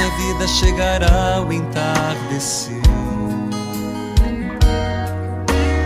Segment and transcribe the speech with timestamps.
[0.00, 2.80] Na vida chegará o entardecer.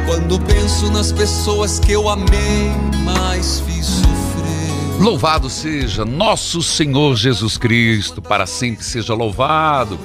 [0.06, 2.70] Quando penso nas pessoas que eu amei,
[3.02, 5.02] mas fiz sofrer.
[5.02, 9.98] Louvado seja nosso Senhor Jesus Cristo, para sempre seja louvado.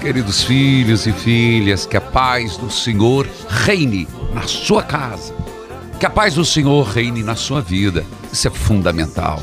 [0.00, 5.34] Queridos filhos e filhas, que a paz do Senhor reine na sua casa.
[5.98, 8.06] Que a paz do Senhor reine na sua vida.
[8.32, 9.42] Isso é fundamental.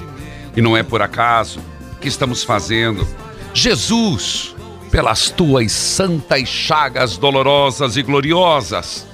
[0.55, 1.59] E não é por acaso
[2.01, 3.07] que estamos fazendo.
[3.57, 4.55] Jesus,
[4.91, 9.07] pelas tuas santas chagas dolorosas e gloriosas,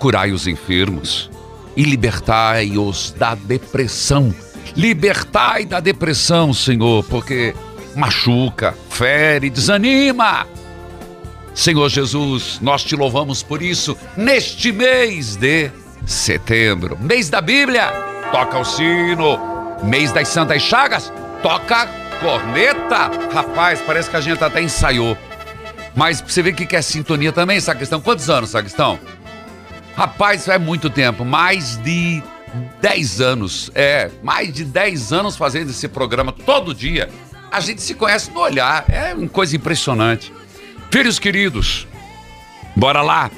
[0.00, 1.30] curai os enfermos
[1.76, 4.34] e libertai-os da depressão.
[4.76, 7.54] Libertai da depressão, Senhor, porque
[7.94, 10.44] machuca, fere, desanima.
[11.54, 15.70] Senhor Jesus, nós te louvamos por isso neste mês de
[16.04, 17.92] setembro, mês da Bíblia.
[18.32, 19.38] Toca o sino,
[19.84, 21.12] mês das Santas Chagas,
[21.44, 23.10] toca corneta.
[23.34, 25.18] Rapaz, parece que a gente até ensaiou.
[25.94, 28.00] Mas você vê que quer sintonia também, Sacristão?
[28.00, 28.98] Quantos anos, Sacristão?
[29.94, 32.22] Rapaz, é muito tempo, mais de
[32.80, 33.70] 10 anos.
[33.74, 37.10] É, mais de 10 anos fazendo esse programa todo dia.
[37.50, 40.32] A gente se conhece no olhar, é uma coisa impressionante.
[40.90, 41.86] Filhos queridos,
[42.74, 43.30] bora lá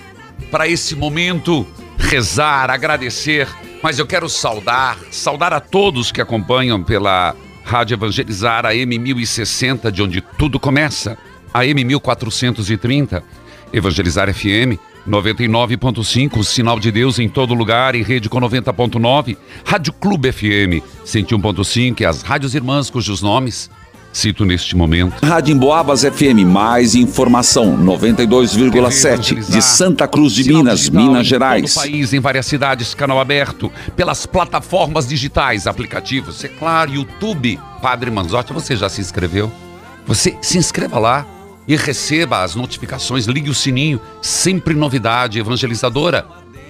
[0.51, 1.67] para esse momento
[1.99, 3.49] rezar, agradecer,
[3.83, 7.35] mas eu quero saudar, saudar a todos que acompanham pela
[7.65, 11.17] Rádio Evangelizar AM 1060, de onde tudo começa,
[11.53, 13.25] AM 1430,
[13.73, 20.31] Evangelizar FM 99.5, Sinal de Deus em todo lugar e rede com 90.9, Rádio Clube
[20.31, 23.71] FM 101.5 e as rádios irmãs cujos nomes
[24.15, 25.21] cito neste momento.
[25.27, 31.75] Rádio Emboabas FM, mais informação, 92,7 de Santa Cruz de Minas, digital Minas Gerais.
[31.75, 37.59] Todo o país, em várias cidades, canal aberto, pelas plataformas digitais, aplicativos, é claro, YouTube.
[37.83, 39.53] Padre Manzotti, você já se inscreveu?
[40.07, 41.27] Você se inscreva lá
[41.67, 46.25] e receba as notificações, ligue o sininho, sempre novidade evangelizadora.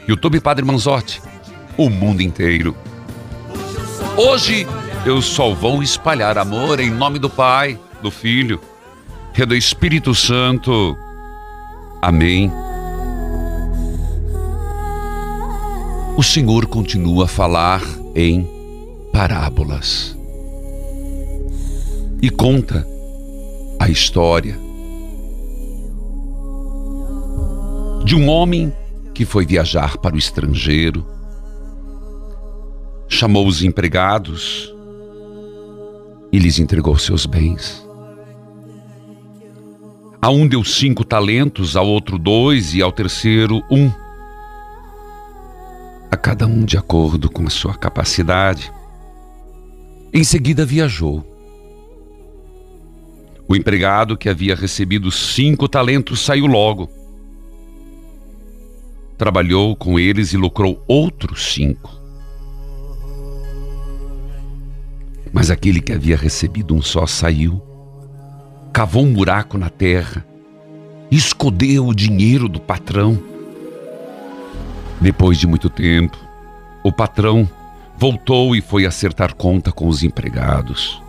[0.08, 1.20] YouTube Padre Manzotti,
[1.76, 2.74] o mundo inteiro.
[4.16, 4.66] Hoje
[5.06, 8.58] eu só vou espalhar amor em nome do Pai, do Filho
[9.36, 10.96] e do Espírito Santo.
[12.00, 12.50] Amém.
[16.16, 17.82] O Senhor continua a falar
[18.14, 18.48] em
[19.12, 20.16] parábolas
[22.22, 22.86] e conta
[23.78, 24.56] a história
[28.04, 28.72] de um homem
[29.12, 31.06] que foi viajar para o estrangeiro,
[33.08, 34.73] chamou os empregados
[36.34, 37.86] e lhes entregou seus bens.
[40.20, 43.88] A um deu cinco talentos, ao outro dois e ao terceiro um.
[46.10, 48.72] A cada um de acordo com a sua capacidade.
[50.12, 51.24] Em seguida viajou.
[53.46, 56.90] O empregado que havia recebido cinco talentos saiu logo.
[59.16, 62.03] Trabalhou com eles e lucrou outros cinco.
[65.34, 67.60] Mas aquele que havia recebido um só saiu,
[68.72, 70.24] cavou um buraco na terra,
[71.10, 73.20] escondeu o dinheiro do patrão.
[75.00, 76.16] Depois de muito tempo,
[76.84, 77.50] o patrão
[77.98, 81.02] voltou e foi acertar conta com os empregados.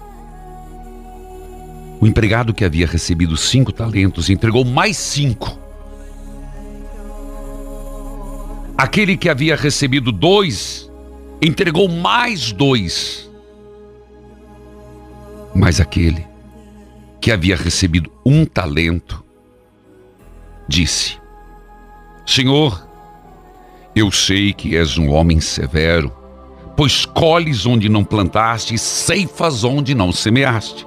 [2.01, 5.55] O empregado que havia recebido cinco talentos entregou mais cinco.
[8.75, 10.91] Aquele que havia recebido dois
[11.39, 13.24] entregou mais dois.
[15.55, 16.27] Mas aquele
[17.21, 19.23] que havia recebido um talento
[20.67, 21.17] disse:
[22.25, 22.85] Senhor,
[23.95, 26.11] eu sei que és um homem severo,
[26.75, 30.85] pois colhes onde não plantaste e ceifas onde não semeaste.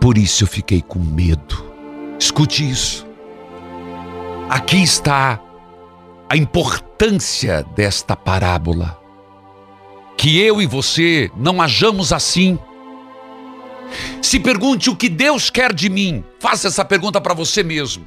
[0.00, 1.64] Por isso eu fiquei com medo.
[2.18, 3.06] Escute isso.
[4.48, 5.40] Aqui está
[6.28, 8.98] a importância desta parábola.
[10.16, 12.58] Que eu e você não hajamos assim.
[14.22, 16.24] Se pergunte o que Deus quer de mim.
[16.40, 18.06] Faça essa pergunta para você mesmo.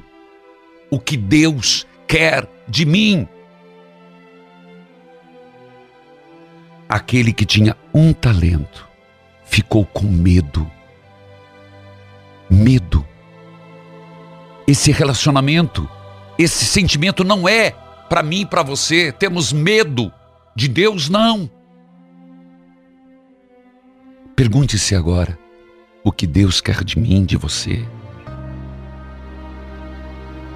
[0.90, 3.28] O que Deus quer de mim?
[6.88, 8.88] Aquele que tinha um talento
[9.44, 10.70] ficou com medo.
[12.48, 13.06] Medo.
[14.66, 15.88] Esse relacionamento,
[16.38, 17.70] esse sentimento não é
[18.08, 19.12] para mim para você.
[19.12, 20.12] Temos medo
[20.54, 21.48] de Deus, não.
[24.34, 25.38] Pergunte-se agora:
[26.02, 27.84] o que Deus quer de mim, de você?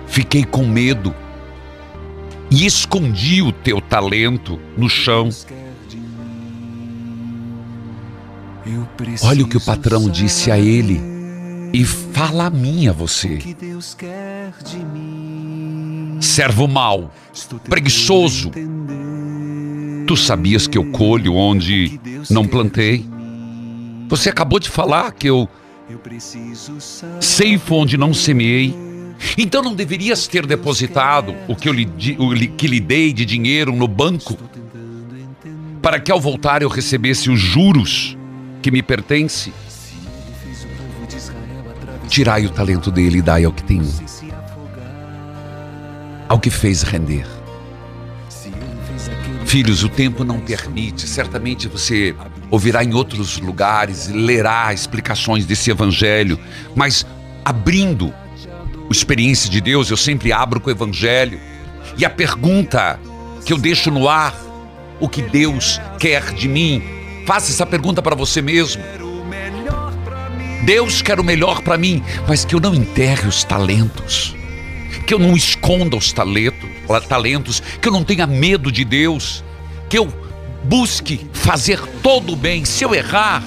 [0.07, 1.15] Fiquei com medo
[2.51, 5.29] e escondi o teu talento no chão.
[9.23, 11.01] Olha o que o patrão disse a ele
[11.73, 13.39] e fala a mim a você.
[16.21, 17.13] Servo mau,
[17.69, 18.53] preguiçoso.
[20.07, 22.01] Tu sabias que eu colho onde
[22.31, 23.05] não plantei?
[24.09, 25.49] Você acabou de falar que eu
[27.21, 28.75] ceifo onde não semeei.
[29.39, 31.87] Então não deverias ter depositado o que, eu lhe,
[32.19, 34.37] o que lhe dei de dinheiro no banco
[35.81, 38.17] para que ao voltar eu recebesse os juros
[38.61, 39.53] que me pertence?
[42.09, 43.83] Tirai o talento dele e dai ao que tem
[46.29, 47.27] ao que fez render.
[49.45, 51.07] Filhos, o tempo não permite.
[51.07, 52.15] Certamente você
[52.55, 56.39] ouvirá em outros lugares, lerá explicações desse evangelho,
[56.75, 57.05] mas
[57.45, 58.15] abrindo
[58.89, 61.41] a experiência de Deus, eu sempre abro com o evangelho.
[61.99, 62.99] E a pergunta
[63.45, 64.35] que eu deixo no ar,
[65.01, 66.83] o que Deus quer de mim?
[67.27, 68.83] Faça essa pergunta para você mesmo.
[70.65, 74.35] Deus quer o melhor para mim, mas que eu não enterre os talentos
[75.07, 76.67] que eu não esconda os talentos,
[77.07, 79.45] talentos, que eu não tenha medo de Deus,
[79.89, 80.11] que eu
[80.65, 82.65] busque fazer todo o bem.
[82.65, 83.43] Se eu errar,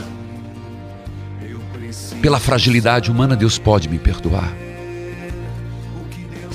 [2.21, 4.53] pela fragilidade humana, Deus pode me perdoar.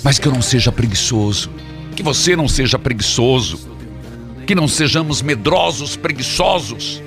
[0.02, 1.50] Mas que eu não seja preguiçoso,
[1.94, 3.70] que você não seja preguiçoso,
[4.46, 7.02] que não sejamos medrosos, preguiçosos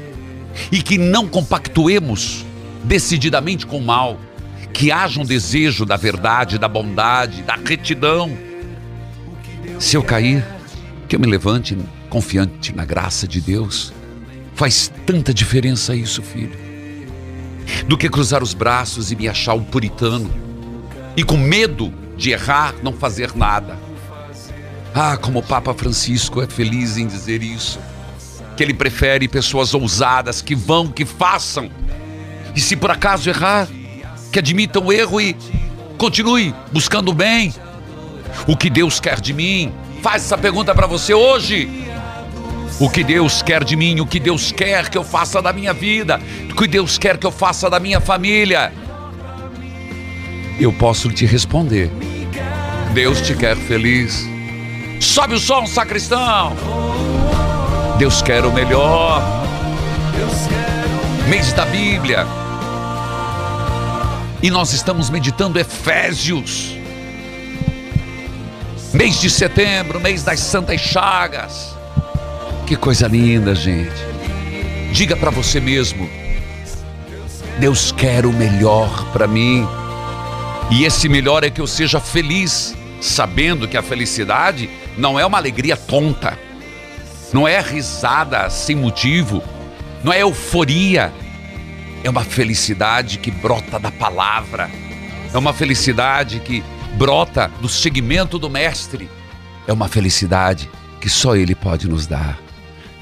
[0.72, 2.46] e que não compactuemos
[2.84, 4.18] decididamente com o mal
[4.72, 8.38] que haja um desejo da verdade, da bondade, da retidão.
[9.80, 10.46] Se eu cair,
[11.08, 11.78] que eu me levante
[12.16, 13.92] confiante na graça de Deus.
[14.54, 16.58] Faz tanta diferença isso, filho.
[17.90, 20.34] Do que cruzar os braços e me achar um puritano
[21.18, 23.78] e com medo de errar, não fazer nada.
[24.94, 27.80] Ah, como o Papa Francisco é feliz em dizer isso.
[28.56, 31.70] Que ele prefere pessoas ousadas que vão, que façam.
[32.56, 33.68] E se por acaso errar,
[34.32, 35.36] que admita o erro e
[35.98, 37.54] continue buscando o bem.
[38.48, 39.74] O que Deus quer de mim?
[40.02, 41.94] Faz essa pergunta para você hoje.
[42.80, 44.00] O que Deus quer de mim?
[44.00, 46.20] O que Deus quer que eu faça da minha vida?
[46.52, 48.74] O que Deus quer que eu faça da minha família?
[50.60, 51.90] Eu posso te responder.
[52.94, 54.28] Deus te quer feliz.
[55.00, 56.56] Sobe o som, sacristão.
[57.98, 59.22] Deus quer o melhor.
[61.30, 62.26] Mês da Bíblia
[64.46, 66.78] e nós estamos meditando Efésios.
[68.94, 71.75] Mês de setembro, mês das Santas Chagas.
[72.66, 73.94] Que coisa linda, gente.
[74.92, 76.10] Diga para você mesmo:
[77.60, 79.68] Deus quer o melhor para mim.
[80.72, 84.68] E esse melhor é que eu seja feliz, sabendo que a felicidade
[84.98, 86.40] não é uma alegria tonta,
[87.32, 89.44] não é risada sem motivo,
[90.04, 91.14] não é euforia,
[92.04, 94.72] é uma felicidade que brota da palavra,
[95.32, 96.64] é uma felicidade que
[96.98, 99.08] brota do segmento do Mestre,
[99.68, 100.68] é uma felicidade
[101.00, 102.45] que só Ele pode nos dar.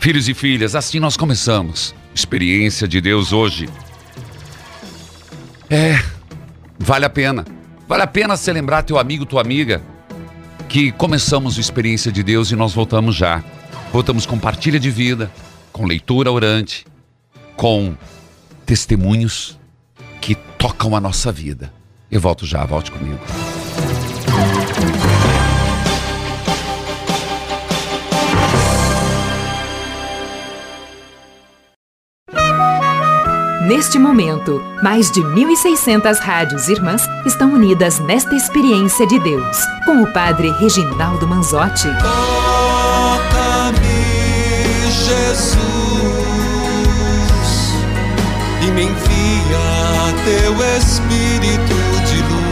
[0.04, 1.96] Filhos e filhas, assim nós começamos.
[2.14, 3.70] Experiência de Deus hoje.
[5.70, 5.98] É,
[6.78, 7.46] vale a pena.
[7.88, 9.82] Vale a pena você lembrar teu amigo, tua amiga,
[10.68, 13.42] que começamos a experiência de Deus e nós voltamos já.
[13.94, 15.32] Voltamos com partilha de vida,
[15.72, 16.86] com leitura orante,
[17.56, 17.96] com
[18.66, 19.58] testemunhos
[20.20, 21.74] que tocam a nossa vida.
[22.12, 23.22] Eu volto já, volte comigo.
[33.68, 40.12] Neste momento, mais de 1.600 rádios irmãs estão unidas nesta experiência de Deus, com o
[40.12, 41.88] Padre Reginaldo Manzotti.
[42.02, 43.32] Toca-me,
[44.92, 45.62] Jesus,
[48.62, 52.44] e me envia teu Espírito de luz.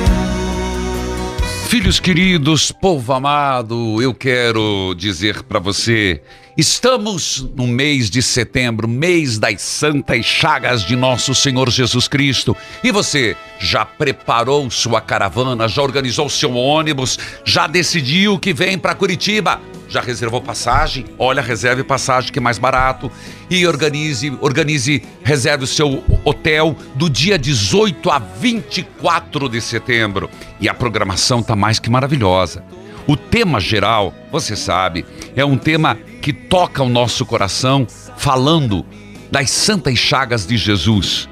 [1.67, 6.21] Filhos queridos, povo amado, eu quero dizer para você
[6.61, 12.55] Estamos no mês de setembro, mês das santas chagas de nosso Senhor Jesus Cristo.
[12.83, 18.93] E você já preparou sua caravana, já organizou seu ônibus, já decidiu que vem para
[18.93, 19.59] Curitiba?
[19.89, 21.05] Já reservou passagem?
[21.17, 23.11] Olha, reserve passagem que é mais barato.
[23.49, 30.29] E organize, organize, reserve o seu hotel do dia 18 a 24 de setembro.
[30.59, 32.63] E a programação está mais que maravilhosa.
[33.07, 35.05] O tema geral, você sabe,
[35.35, 38.85] é um tema que toca o nosso coração, falando
[39.31, 41.27] das santas chagas de Jesus.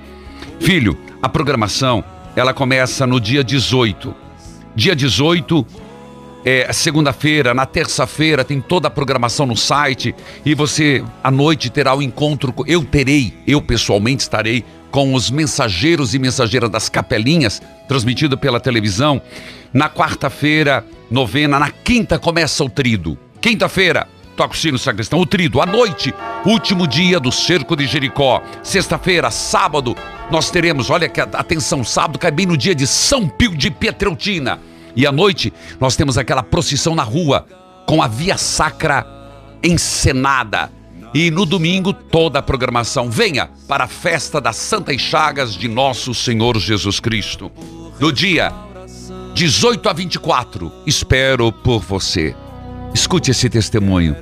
[0.59, 2.03] Filho, a programação,
[2.35, 4.15] ela começa no dia 18.
[4.75, 5.65] Dia 18
[6.45, 11.93] é segunda-feira, na terça-feira tem toda a programação no site e você à noite terá
[11.93, 18.37] o encontro, eu terei, eu pessoalmente estarei com os mensageiros e mensageiras das capelinhas, transmitido
[18.37, 19.21] pela televisão.
[19.73, 21.59] Na quarta-feira, novena.
[21.59, 23.17] Na quinta começa o trido.
[23.41, 25.19] Quinta-feira, toca o sino sacristão.
[25.19, 26.13] O trido, à noite,
[26.45, 28.41] último dia do cerco de Jericó.
[28.63, 29.95] Sexta-feira, sábado,
[30.31, 34.59] nós teremos, olha que atenção, sábado cai bem no dia de São Pio de Pietreutina.
[34.95, 37.45] E à noite, nós temos aquela procissão na rua
[37.85, 39.05] com a via sacra
[39.63, 40.71] encenada.
[41.13, 43.09] E no domingo, toda a programação.
[43.09, 47.51] Venha para a festa das Santas Chagas de Nosso Senhor Jesus Cristo.
[47.99, 48.53] No dia
[49.33, 52.35] 18 a 24, espero por você.
[52.93, 54.15] Escute esse testemunho.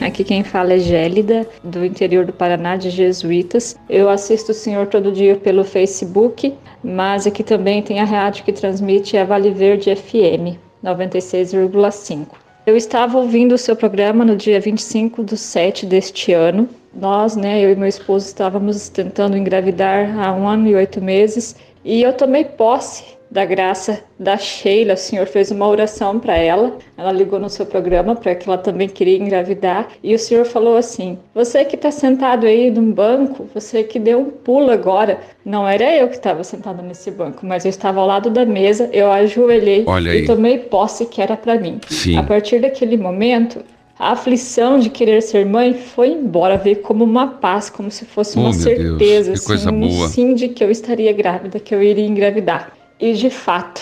[0.00, 3.76] Aqui quem fala é Gélida, do interior do Paraná, de Jesuítas.
[3.88, 8.52] Eu assisto o senhor todo dia pelo Facebook, mas aqui também tem a rádio que
[8.52, 12.26] transmite a Vale Verde FM 96,5.
[12.66, 16.68] Eu estava ouvindo o seu programa no dia 25 do 7 deste ano.
[16.94, 21.56] Nós, né, eu e meu esposo estávamos tentando engravidar há um ano e oito meses
[21.84, 24.94] e eu tomei posse da graça da Sheila.
[24.94, 26.76] O Senhor fez uma oração para ela.
[26.96, 29.88] Ela ligou no seu programa para que ela também queria engravidar.
[30.02, 34.20] E o Senhor falou assim: Você que está sentado aí num banco, você que deu
[34.20, 35.20] um pulo agora.
[35.44, 38.90] Não era eu que estava sentado nesse banco, mas eu estava ao lado da mesa.
[38.92, 41.80] Eu ajoelhei e tomei posse que era para mim.
[41.88, 42.16] Sim.
[42.16, 43.64] A partir daquele momento,
[43.98, 48.38] a aflição de querer ser mãe foi embora, veio como uma paz, como se fosse
[48.38, 52.06] uma oh, certeza, Deus, assim, um sim de que eu estaria grávida, que eu iria
[52.06, 52.72] engravidar.
[53.00, 53.80] E de fato,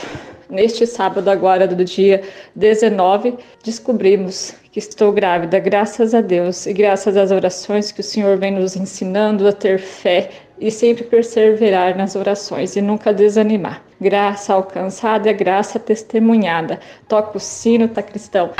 [0.49, 2.23] neste sábado agora do dia
[2.55, 3.35] 19,
[3.65, 8.53] descobrimos que estou grávida, graças a Deus e graças às orações que o Senhor vem
[8.53, 13.83] nos ensinando a ter fé e sempre perseverar nas orações e nunca desanimar.
[14.01, 16.79] Graça alcançada é graça testemunhada.
[17.09, 18.53] Toca o sino, tá cristão.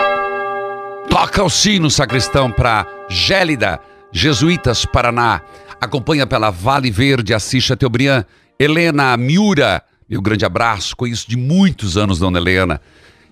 [1.09, 3.79] Toca o sino, sacristão, para Gélida,
[4.11, 5.41] Jesuítas, Paraná.
[5.81, 8.25] Acompanha pela Vale Verde, Assis Teobrian,
[8.59, 12.81] Helena Miura, meu grande abraço, conheço de muitos anos Dona Helena.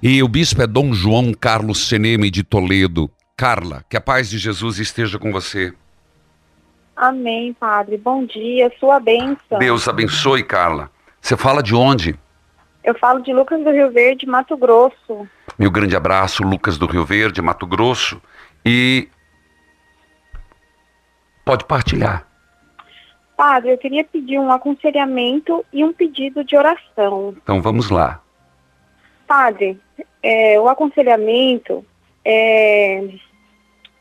[0.03, 3.11] E o bispo é Dom João Carlos Seneme de Toledo.
[3.37, 5.73] Carla, que a paz de Jesus esteja com você.
[6.97, 7.99] Amém, Padre.
[7.99, 9.59] Bom dia, sua bênção.
[9.59, 10.91] Deus abençoe, Carla.
[11.21, 12.19] Você fala de onde?
[12.83, 15.29] Eu falo de Lucas do Rio Verde, Mato Grosso.
[15.59, 18.21] Meu grande abraço, Lucas do Rio Verde, Mato Grosso.
[18.65, 19.09] E
[21.45, 22.26] pode partilhar.
[23.37, 27.35] Padre, eu queria pedir um aconselhamento e um pedido de oração.
[27.43, 28.21] Então vamos lá.
[29.27, 29.79] Padre,
[30.23, 31.85] é, o aconselhamento
[32.25, 33.05] é,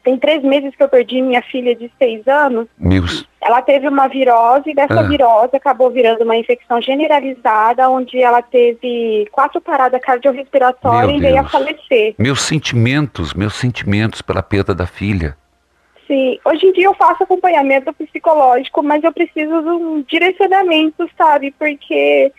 [0.05, 2.67] tem três meses que eu perdi minha filha de seis anos.
[2.77, 3.27] Meus.
[3.41, 5.03] Ela teve uma virose e dessa Ah.
[5.03, 11.39] virose acabou virando uma infecção generalizada, onde ela teve quatro paradas cardiorrespiratórias Meu e veio
[11.39, 12.15] a falecer.
[12.17, 15.35] Meus sentimentos, meus sentimentos pela perda da filha.
[16.07, 21.51] Sim, hoje em dia eu faço acompanhamento psicológico, mas eu preciso de um direcionamento, sabe?
[21.57, 22.31] Porque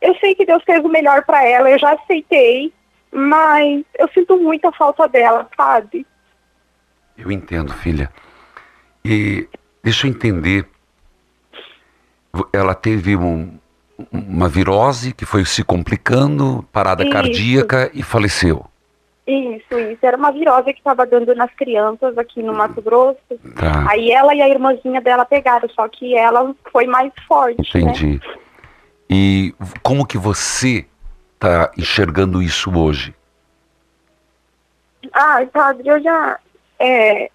[0.00, 2.72] eu sei que Deus fez o melhor para ela, eu já aceitei,
[3.12, 6.06] mas eu sinto muita falta dela, sabe?
[7.16, 8.10] Eu entendo, filha.
[9.04, 9.48] E
[9.82, 10.66] deixa eu entender.
[12.52, 13.58] Ela teve um-
[14.12, 17.12] uma virose que foi se complicando, parada Isso.
[17.12, 18.64] cardíaca e faleceu.
[19.30, 19.98] Isso, isso.
[20.06, 23.18] Era uma virose que estava dando nas crianças aqui no Mato Grosso.
[23.54, 27.90] Tá, Aí ela e a irmãzinha dela pegaram, só que ela foi mais forte, né?
[27.92, 28.20] entendi.
[29.10, 30.86] E v- como que você
[31.34, 33.14] está enxergando isso hoje?
[35.12, 36.38] Ah, padre, eu já.
[36.78, 37.30] É,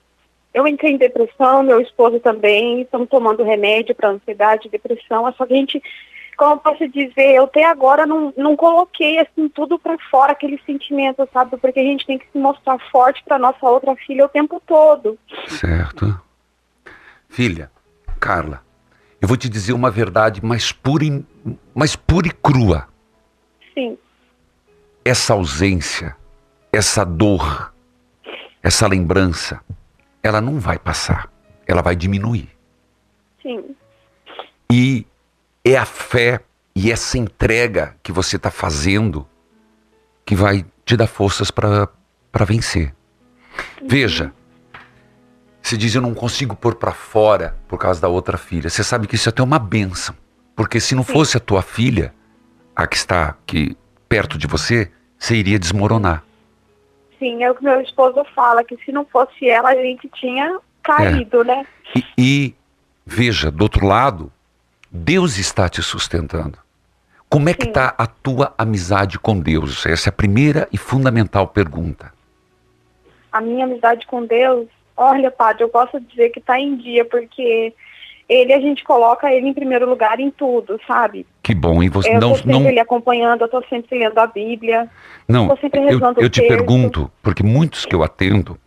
[0.53, 5.53] eu entrei em depressão, meu esposo também, estamos tomando remédio para ansiedade, depressão, só que
[5.53, 5.81] a gente,
[6.35, 10.59] como eu posso dizer, eu até agora não, não coloquei assim tudo para fora, aquele
[10.65, 11.57] sentimento, sabe?
[11.57, 15.17] Porque a gente tem que se mostrar forte para nossa outra filha o tempo todo.
[15.47, 16.19] Certo.
[17.29, 17.71] Filha,
[18.19, 18.61] Carla,
[19.21, 21.25] eu vou te dizer uma verdade mais pura e,
[21.73, 22.87] mais pura e crua.
[23.73, 23.97] Sim.
[25.03, 26.15] Essa ausência,
[26.71, 27.73] essa dor,
[28.61, 29.61] essa lembrança,
[30.21, 31.29] ela não vai passar,
[31.67, 32.49] ela vai diminuir.
[33.41, 33.75] Sim.
[34.71, 35.05] E
[35.63, 36.41] é a fé
[36.75, 39.27] e essa entrega que você está fazendo
[40.25, 41.89] que vai te dar forças para
[42.45, 42.93] vencer.
[43.81, 44.33] Veja,
[45.61, 48.69] se diz eu não consigo pôr para fora por causa da outra filha.
[48.69, 50.15] Você sabe que isso é até uma benção,
[50.55, 52.13] porque se não fosse a tua filha,
[52.75, 53.77] a que está aqui
[54.09, 56.23] perto de você, você iria desmoronar.
[57.19, 60.59] Sim, é o que meu esposo fala, que se não fosse ela, a gente tinha
[60.81, 61.65] caído, né?
[61.95, 62.55] E, e
[63.05, 64.31] veja, do outro lado,
[64.95, 66.59] Deus está te sustentando.
[67.27, 69.87] Como é que está a tua amizade com Deus?
[69.87, 72.13] Essa é a primeira e fundamental pergunta.
[73.31, 77.73] A minha amizade com Deus, olha, padre, eu posso dizer que está em dia, porque
[78.29, 81.25] ele, a gente coloca ele em primeiro lugar em tudo, sabe?
[81.41, 84.19] Que bom, e você Eu não, tô sempre não, ele acompanhando, eu tô sempre lendo
[84.19, 84.87] a Bíblia.
[85.27, 85.49] não.
[85.49, 88.59] Eu, eu te pergunto, porque muitos que eu atendo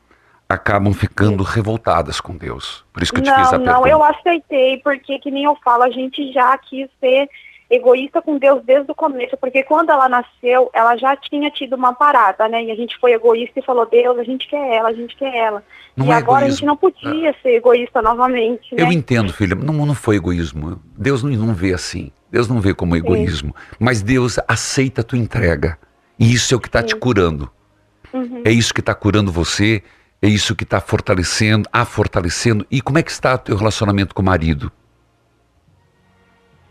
[0.48, 2.84] acabam ficando revoltadas com Deus.
[2.92, 3.72] Por isso que eu te fiz a Não, pergunta.
[3.72, 7.28] não, eu aceitei, porque que nem eu falo, a gente já quis ser
[7.68, 11.92] egoísta com Deus desde o começo, porque quando ela nasceu, ela já tinha tido uma
[11.92, 12.62] parada, né?
[12.62, 15.34] E a gente foi egoísta e falou, Deus, a gente quer ela, a gente quer
[15.34, 15.64] ela.
[15.96, 16.56] Não e é agora a egoísmo.
[16.58, 18.82] gente não podia ser egoísta novamente, né?
[18.82, 20.80] Eu entendo, filha, não, não foi egoísmo.
[20.96, 22.12] Deus não, não vê assim.
[22.30, 23.54] Deus não vê como egoísmo.
[23.80, 25.76] Mas Deus aceita a tua entrega.
[26.18, 27.50] E isso é o que está te curando.
[28.12, 28.42] Uhum.
[28.44, 29.82] É isso que está curando você.
[30.26, 32.66] É isso que está fortalecendo, a fortalecendo.
[32.68, 34.72] E como é que está o teu relacionamento com o marido?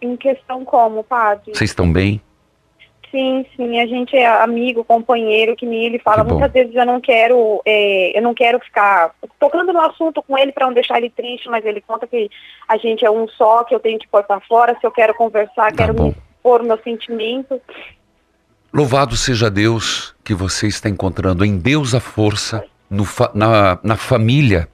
[0.02, 1.56] Em questão como, padre?
[1.56, 2.22] Vocês estão bem?
[3.10, 6.18] Sim, sim, a gente é amigo, companheiro, que nem ele fala.
[6.18, 6.38] Que bom.
[6.38, 10.52] Muitas vezes eu não quero, é, eu não quero ficar tocando no assunto com ele
[10.52, 12.30] para não deixar ele triste, mas ele conta que
[12.68, 14.78] a gente é um só, que eu tenho que pôr para fora.
[14.82, 16.08] Se eu quero conversar, Tá quero bom.
[16.08, 17.62] me pôr meus sentimentos.
[18.74, 24.70] Louvado seja Deus que você está encontrando em Deus a força, no na, na família,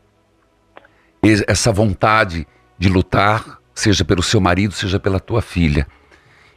[1.24, 2.48] es- essa vontade
[2.78, 5.88] de lutar, seja pelo seu marido, seja pela tua filha.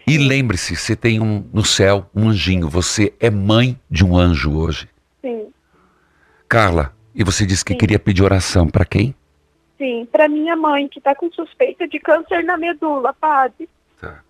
[0.07, 4.57] E lembre-se, você tem um, no céu um anjinho, você é mãe de um anjo
[4.57, 4.89] hoje.
[5.23, 5.49] Sim,
[6.49, 7.79] Carla, e você disse que Sim.
[7.79, 9.15] queria pedir oração para quem?
[9.79, 10.07] sim.
[10.11, 13.69] Para minha mãe, que está com suspeita de câncer na medula, padre.
[14.01, 14.21] Tá.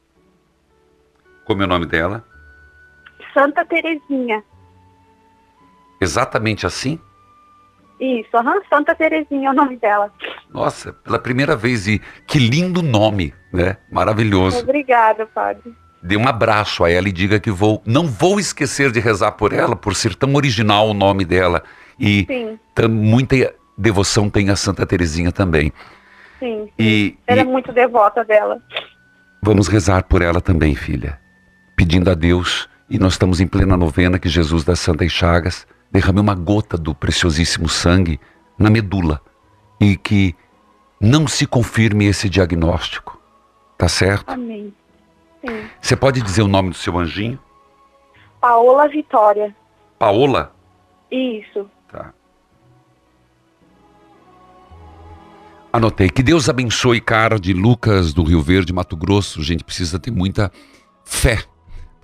[1.44, 2.24] Como é o nome dela?
[3.34, 4.42] Santa Terezinha.
[6.00, 6.98] Exatamente assim?
[8.00, 10.12] Isso, aham, Santa Terezinha é o nome dela.
[10.52, 13.76] Nossa, pela primeira vez, e que lindo nome, né?
[13.90, 14.59] Maravilhoso.
[14.61, 15.72] Obrigada, padre.
[16.02, 19.52] Dê um abraço a ela e diga que vou, não vou esquecer de rezar por
[19.52, 21.62] ela, por ser tão original o nome dela.
[21.98, 25.72] E Sim, tam- muita devoção tem a Santa Terezinha também.
[26.40, 26.68] sim.
[26.78, 28.61] E, Ela é e muito devota dela.
[29.42, 31.18] vamos rezar por ela também, filha.
[31.76, 36.18] Pedindo a Deus, e nós estamos em plena novena, que Jesus das Santas Chagas derrame
[36.18, 38.18] uma gota do preciosíssimo sangue
[38.59, 39.22] na medula.
[39.80, 40.35] E que
[41.00, 43.20] não se confirme esse diagnóstico.
[43.78, 44.30] Tá certo?
[44.30, 44.74] Amém.
[45.40, 45.68] Sim.
[45.80, 47.38] Você pode dizer o nome do seu anjinho?
[48.40, 49.54] Paola Vitória.
[49.96, 50.52] Paola?
[51.11, 51.70] Isso.
[51.88, 52.12] Tá.
[55.72, 56.11] Anotei.
[56.11, 59.40] Que Deus abençoe, cara de Lucas do Rio Verde, Mato Grosso.
[59.40, 60.50] A gente precisa ter muita
[61.04, 61.44] fé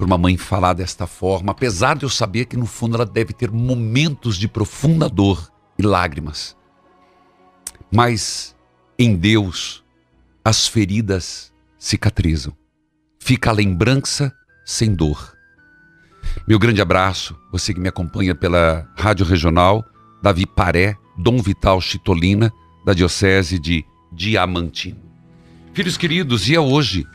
[0.01, 3.35] para uma mãe falar desta forma, apesar de eu saber que no fundo ela deve
[3.35, 6.57] ter momentos de profunda dor e lágrimas.
[7.93, 8.57] Mas
[8.99, 9.85] em Deus
[10.43, 12.57] as feridas cicatrizam.
[13.19, 14.33] Fica a lembrança
[14.65, 15.35] sem dor.
[16.49, 19.85] Meu grande abraço, você que me acompanha pela Rádio Regional,
[20.23, 22.51] Davi Paré, Dom Vital Chitolina,
[22.87, 25.03] da Diocese de Diamantino.
[25.75, 27.07] Filhos queridos, e é hoje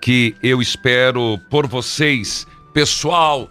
[0.00, 3.50] que eu espero por vocês, pessoal,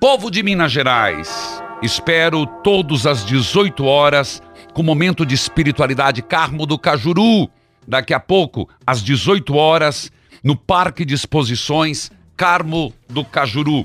[0.00, 1.62] povo de Minas Gerais.
[1.82, 7.50] Espero todos às 18 horas com momento de espiritualidade Carmo do Cajuru.
[7.86, 10.10] Daqui a pouco, às 18 horas,
[10.42, 13.84] no Parque de Exposições Carmo do Cajuru.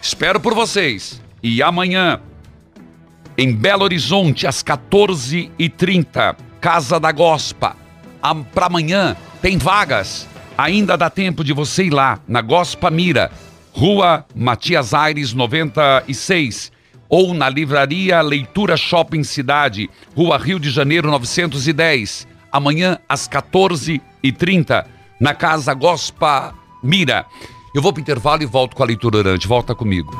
[0.00, 1.20] Espero por vocês.
[1.42, 2.20] E amanhã,
[3.36, 7.76] em Belo Horizonte, às 14h30, Casa da Gospa.
[8.52, 10.28] Para amanhã tem vagas.
[10.60, 13.32] Ainda dá tempo de você ir lá, na Gospa Mira,
[13.72, 16.70] Rua Matias Aires 96.
[17.08, 22.28] ou na livraria Leitura Shopping Cidade, Rua Rio de Janeiro 910.
[22.52, 24.84] Amanhã às 14h30,
[25.18, 27.24] na Casa Gospa Mira.
[27.74, 29.48] Eu vou para o intervalo e volto com a leitura orante.
[29.48, 30.14] Volta comigo.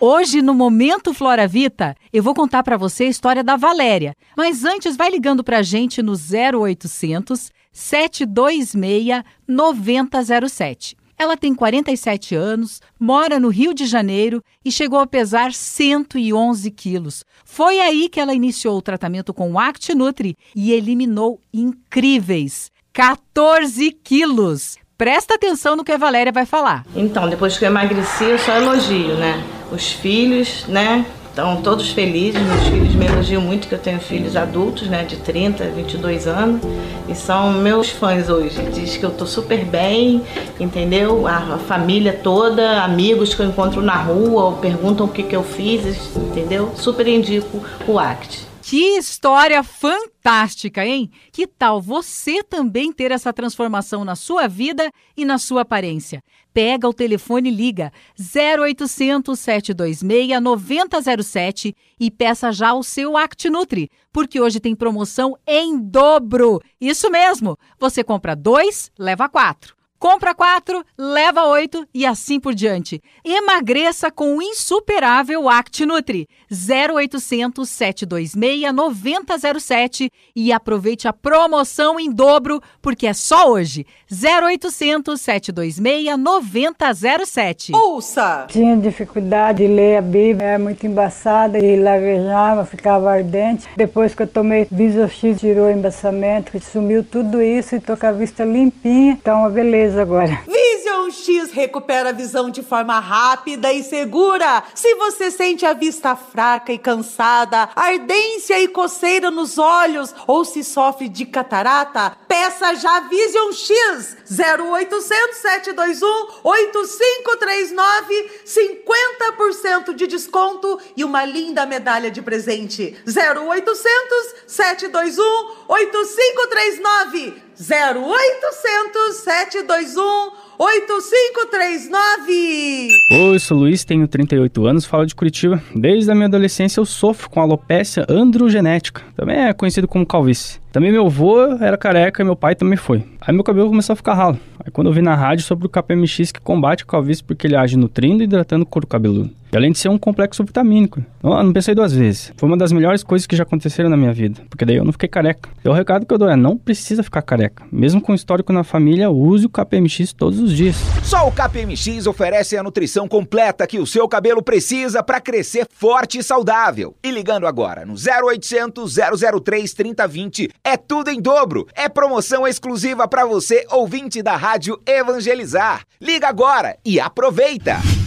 [0.00, 4.14] Hoje, no Momento Flora Vita, eu vou contar para você a história da Valéria.
[4.36, 10.96] Mas antes, vai ligando para a gente no 0800 726 9007.
[11.18, 17.24] Ela tem 47 anos, mora no Rio de Janeiro e chegou a pesar 111 quilos.
[17.44, 24.78] Foi aí que ela iniciou o tratamento com o ActiNutri e eliminou incríveis 14 quilos.
[24.98, 26.84] Presta atenção no que a Valéria vai falar.
[26.96, 29.40] Então, depois que eu emagreci, eu só elogio, né?
[29.70, 31.06] Os filhos, né?
[31.28, 35.18] Estão todos felizes, meus filhos me elogiam muito que eu tenho filhos adultos, né, de
[35.18, 36.60] 30, 22 anos,
[37.08, 38.60] e são meus fãs hoje.
[38.72, 40.20] Diz que eu tô super bem,
[40.58, 41.28] entendeu?
[41.28, 45.44] A, a família toda, amigos que eu encontro na rua, perguntam o que que eu
[45.44, 46.72] fiz, entendeu?
[46.74, 48.47] Super indico o ACT.
[48.70, 51.10] Que história fantástica, hein?
[51.32, 56.22] Que tal você também ter essa transformação na sua vida e na sua aparência?
[56.52, 64.38] Pega o telefone e liga 0800 726 9007 e peça já o seu ActiNutri, porque
[64.38, 66.60] hoje tem promoção em dobro.
[66.78, 69.78] Isso mesmo, você compra dois, leva quatro.
[69.98, 73.02] Compra quatro, leva oito e assim por diante.
[73.24, 83.06] Emagreça com o insuperável ActiNutri 0800 726 9007 e aproveite a promoção em dobro, porque
[83.06, 83.86] é só hoje.
[84.10, 87.72] 0800 726 9007.
[87.74, 88.46] Ouça!
[88.48, 93.68] Tinha dificuldade de ler a Bíblia, era muito embaçada e lavejava, ficava ardente.
[93.76, 98.06] Depois que eu tomei Visor X, tirou o embaçamento, sumiu tudo isso e tô com
[98.06, 99.12] a vista limpinha.
[99.12, 100.40] Então, uma beleza agora.
[100.46, 104.62] Vision X recupera a visão de forma rápida e segura.
[104.74, 106.37] Se você sente a vista fraca
[106.68, 113.52] e cansada, ardência e coceira nos olhos ou se sofre de catarata, peça já Vision
[113.52, 122.96] X 0800 721 8539 50% de desconto e uma linda medalha de presente.
[123.04, 125.24] 0800 721
[125.66, 132.88] 8539 0800 721 8539.
[133.10, 135.60] Oi, sou Luiz, tenho 38 anos, falo de Curitiba.
[135.74, 140.60] Desde a minha adolescência eu sofro com alopecia androgenética, também é conhecido como calvície.
[140.70, 143.04] Também meu avô era careca e meu pai também foi.
[143.20, 144.38] Aí meu cabelo começou a ficar ralo.
[144.64, 147.56] Aí quando eu vi na rádio sobre o KPMX que combate a calvície porque ele
[147.56, 149.36] age nutrindo e hidratando o couro cabeludo.
[149.54, 151.02] Além de ser um complexo vitamínico.
[151.22, 152.32] Não, não pensei duas vezes.
[152.36, 154.42] Foi uma das melhores coisas que já aconteceram na minha vida.
[154.48, 155.48] Porque daí eu não fiquei careca.
[155.64, 157.64] E o recado que eu dou é, não precisa ficar careca.
[157.72, 160.76] Mesmo com histórico na família, use o KPMX todos os dias.
[161.02, 166.18] Só o KPMX oferece a nutrição completa que o seu cabelo precisa para crescer forte
[166.18, 166.94] e saudável.
[167.02, 168.94] E ligando agora no 0800
[169.42, 171.66] 003 3020 é tudo em dobro.
[171.74, 175.82] É promoção exclusiva para você, ouvinte da Rádio Evangelizar.
[176.00, 177.97] Liga agora e aproveita!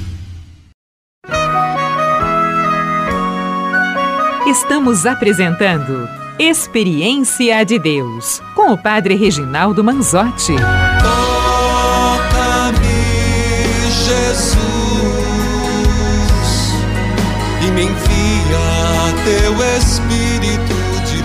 [4.51, 10.51] Estamos apresentando Experiência de Deus com o Padre Reginaldo Manzotti.
[11.01, 12.81] Toca-me,
[14.03, 14.57] Jesus,
[17.65, 21.21] e me envia teu Espírito de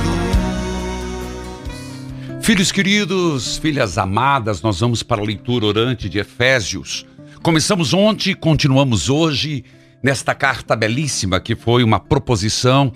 [2.36, 2.44] luz.
[2.46, 7.04] Filhos queridos, filhas amadas, nós vamos para a leitura orante de Efésios.
[7.42, 9.64] Começamos ontem, continuamos hoje
[10.06, 12.92] nesta carta belíssima que foi uma proposição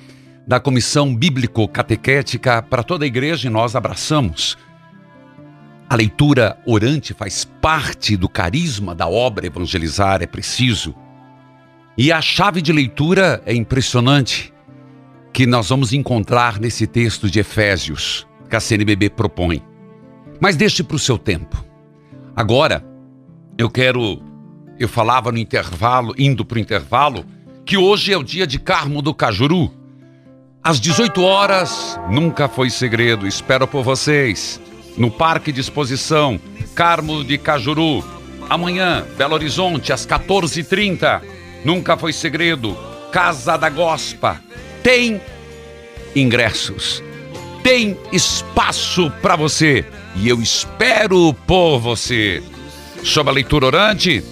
[0.47, 4.57] da Comissão Bíblico-Catequética para toda a igreja e nós abraçamos.
[5.89, 10.95] A leitura orante faz parte do carisma da obra evangelizar, é preciso.
[11.99, 14.55] E a chave de leitura é impressionante
[15.33, 19.61] que nós vamos encontrar nesse texto de Efésios que a CNBB propõe.
[20.41, 21.65] Mas deixe para o seu tempo.
[22.37, 22.85] Agora,
[23.59, 24.30] eu quero
[24.81, 27.27] eu falava no intervalo, indo para o intervalo,
[27.67, 29.71] que hoje é o dia de Carmo do Cajuru.
[30.65, 34.59] Às 18 horas, nunca foi segredo, espero por vocês.
[34.97, 36.41] No Parque de Exposição,
[36.75, 38.03] Carmo de Cajuru.
[38.49, 41.21] Amanhã, Belo Horizonte, às 14h30.
[41.63, 42.75] Nunca foi segredo,
[43.13, 44.41] Casa da Gospa.
[44.83, 45.21] Tem
[46.17, 47.05] ingressos.
[47.63, 49.85] Tem espaço para você.
[50.17, 52.43] E eu espero por você.
[53.05, 54.25] Sobre a leitura orante,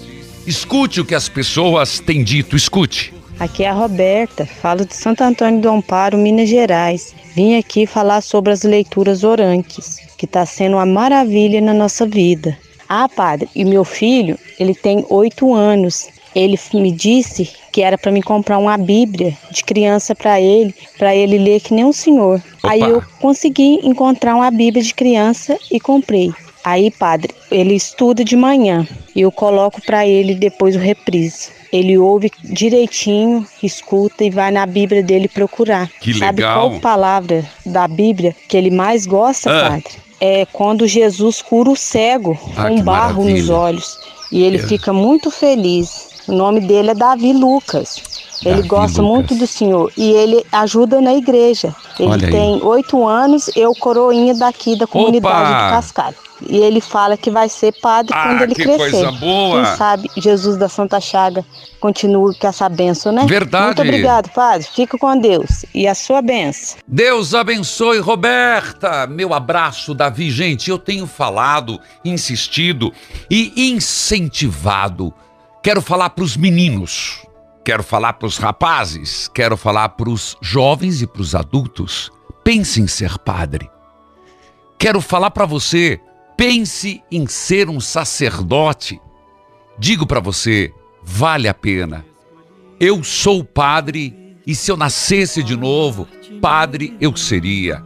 [0.47, 3.13] Escute o que as pessoas têm dito, escute.
[3.39, 7.15] Aqui é a Roberta, falo de Santo Antônio do Amparo, Minas Gerais.
[7.35, 9.99] Vim aqui falar sobre as leituras orantes.
[10.17, 12.57] que está sendo uma maravilha na nossa vida.
[12.89, 16.09] Ah, padre, e meu filho, ele tem oito anos.
[16.35, 21.15] Ele me disse que era para me comprar uma Bíblia de criança para ele, para
[21.15, 22.41] ele ler que nem um senhor.
[22.57, 22.73] Opa.
[22.73, 26.33] Aí eu consegui encontrar uma Bíblia de criança e comprei.
[26.63, 31.49] Aí, padre, ele estuda de manhã e eu coloco para ele depois o reprise.
[31.71, 35.89] Ele ouve direitinho, escuta e vai na Bíblia dele procurar.
[36.01, 36.69] Que Sabe legal.
[36.69, 39.69] qual palavra da Bíblia que ele mais gosta, Ah.
[39.69, 39.93] padre?
[40.21, 43.55] É quando Jesus cura o cego Ah, com barro nos maravilha.
[43.55, 43.97] olhos.
[44.31, 44.67] E ele É.
[44.67, 46.09] fica muito feliz.
[46.27, 48.01] O nome dele é Davi Lucas.
[48.45, 51.75] Ele gosta muito do Senhor e ele ajuda na igreja.
[51.99, 55.63] Ele Olha tem oito anos, eu coroinha daqui da comunidade Opa!
[55.65, 56.15] de Cascalho.
[56.47, 58.77] E ele fala que vai ser padre Ah, quando ele que crescer.
[58.77, 59.61] coisa boa!
[59.65, 61.43] Quem sabe Jesus da Santa Chaga
[61.81, 63.25] continue com essa benção, né?
[63.27, 63.65] Verdade.
[63.65, 64.65] Muito obrigado, padre.
[64.73, 65.65] Fica com Deus.
[65.75, 66.77] E a sua benção.
[66.87, 69.05] Deus abençoe, Roberta.
[69.05, 70.31] Meu abraço, Davi.
[70.31, 72.93] Gente, eu tenho falado, insistido
[73.29, 75.13] e incentivado.
[75.61, 77.21] Quero falar para os meninos,
[77.69, 82.11] quero falar para os rapazes, quero falar para os jovens e para os adultos.
[82.43, 83.69] Pense em ser padre.
[84.79, 86.01] Quero falar para você,
[86.35, 88.99] pense em ser um sacerdote.
[89.77, 92.03] Digo para você, vale a pena.
[92.79, 96.07] Eu sou padre e se eu nascesse de novo,
[96.41, 97.83] padre eu seria.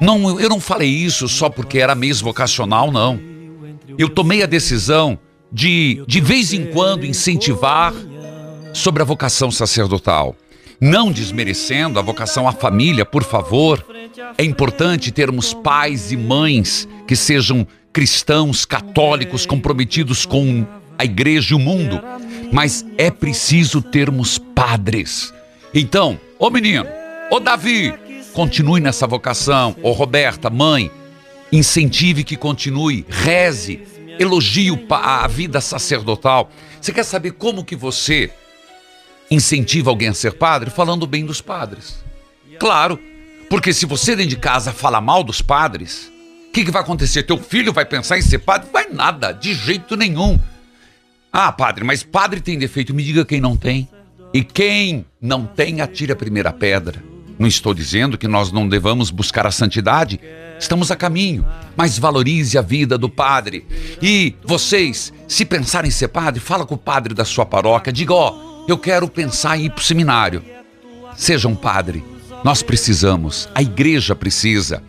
[0.00, 3.20] Não, eu não falei isso só porque era mês vocacional, não.
[3.98, 5.18] Eu tomei a decisão
[5.52, 7.92] de, de vez em quando, incentivar
[8.72, 10.36] sobre a vocação sacerdotal.
[10.80, 13.84] Não desmerecendo a vocação à família, por favor.
[14.36, 20.66] É importante termos pais e mães que sejam cristãos, católicos, comprometidos com
[20.98, 22.02] a igreja e o mundo.
[22.50, 25.32] Mas é preciso termos padres.
[25.72, 26.86] Então, ô menino,
[27.30, 27.94] ô Davi,
[28.32, 29.76] continue nessa vocação.
[29.82, 30.90] Ô Roberta, mãe,
[31.52, 33.82] incentive que continue, reze,
[34.18, 36.50] elogie a vida sacerdotal.
[36.80, 38.30] Você quer saber como que você
[39.34, 40.70] incentiva alguém a ser padre?
[40.70, 42.02] Falando bem dos padres.
[42.58, 42.98] Claro,
[43.48, 46.12] porque se você dentro de casa fala mal dos padres,
[46.48, 47.22] o que, que vai acontecer?
[47.22, 48.68] Teu filho vai pensar em ser padre?
[48.72, 50.38] Vai nada, de jeito nenhum.
[51.32, 52.94] Ah, padre, mas padre tem defeito.
[52.94, 53.88] Me diga quem não tem.
[54.34, 57.02] E quem não tem, atire a primeira pedra.
[57.38, 60.20] Não estou dizendo que nós não devamos buscar a santidade.
[60.58, 61.44] Estamos a caminho.
[61.76, 63.66] Mas valorize a vida do padre.
[64.00, 67.92] E vocês, se pensarem em ser padre, fala com o padre da sua paróquia.
[67.92, 70.42] Diga, ó, eu quero pensar em ir para o seminário.
[71.16, 72.04] Seja um padre.
[72.44, 73.48] Nós precisamos.
[73.54, 74.82] A igreja precisa.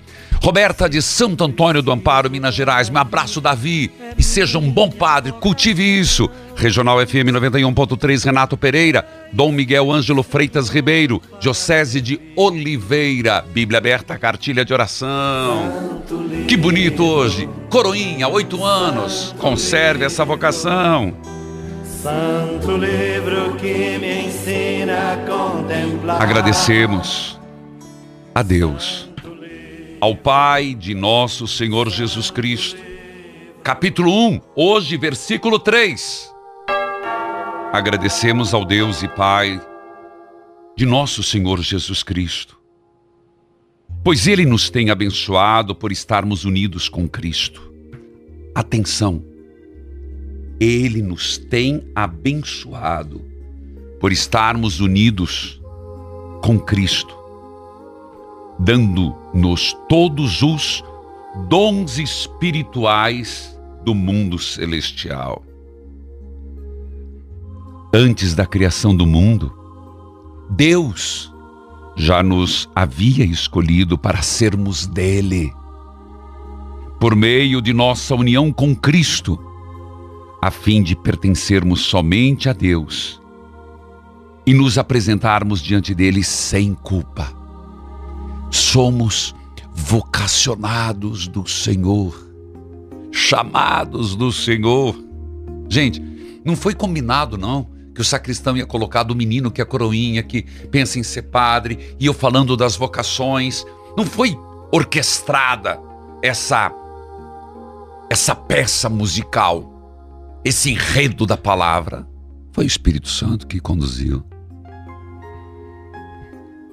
[0.43, 2.89] Roberta de Santo Antônio do Amparo, Minas Gerais.
[2.89, 3.89] Me abraço, Davi.
[4.17, 5.31] E seja um bom padre.
[5.31, 6.29] Cultive isso.
[6.55, 9.07] Regional FM 91.3, Renato Pereira.
[9.31, 11.21] Dom Miguel Ângelo Freitas Ribeiro.
[11.39, 13.45] Diocese de Oliveira.
[13.53, 16.03] Bíblia aberta, cartilha de oração.
[16.45, 17.47] Que bonito hoje.
[17.69, 19.33] Coroinha, oito anos.
[19.39, 21.13] Conserve essa vocação.
[22.03, 26.21] Santo livro que me ensina a contemplar.
[26.21, 27.39] Agradecemos
[28.35, 29.09] a Deus,
[30.01, 32.77] ao Pai de nosso Senhor Jesus Cristo.
[33.63, 36.29] Capítulo 1, hoje, versículo 3.
[37.71, 39.61] Agradecemos ao Deus e Pai
[40.75, 42.59] de nosso Senhor Jesus Cristo,
[44.03, 47.71] pois Ele nos tem abençoado por estarmos unidos com Cristo.
[48.53, 49.23] Atenção,
[50.63, 53.19] Ele nos tem abençoado
[53.99, 55.61] por estarmos unidos
[56.41, 57.13] com Cristo,
[58.57, 60.81] dando-nos todos os
[61.49, 65.43] dons espirituais do mundo celestial.
[67.93, 69.51] Antes da criação do mundo,
[70.49, 71.29] Deus
[71.93, 75.51] já nos havia escolhido para sermos dele,
[77.01, 79.37] por meio de nossa união com Cristo,
[80.43, 83.17] a fim de pertencermos somente a Deus
[84.45, 87.33] e nos apresentarmos diante dele sem culpa.
[88.51, 89.33] Somos
[89.73, 92.29] vocacionados do Senhor,
[93.09, 95.01] chamados do Senhor.
[95.69, 96.03] Gente,
[96.43, 100.41] não foi combinado não que o sacristão ia colocar do menino que é coroinha, que
[100.69, 103.65] pensa em ser padre, e eu falando das vocações.
[103.95, 104.37] Não foi
[104.73, 105.79] orquestrada
[106.21, 106.69] essa
[108.09, 109.72] essa peça musical,
[110.43, 112.07] esse enredo da palavra.
[112.51, 114.23] Foi o Espírito Santo que conduziu.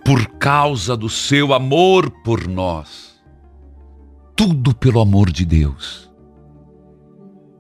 [0.05, 3.21] Por causa do seu amor por nós.
[4.37, 6.11] Tudo pelo amor de Deus.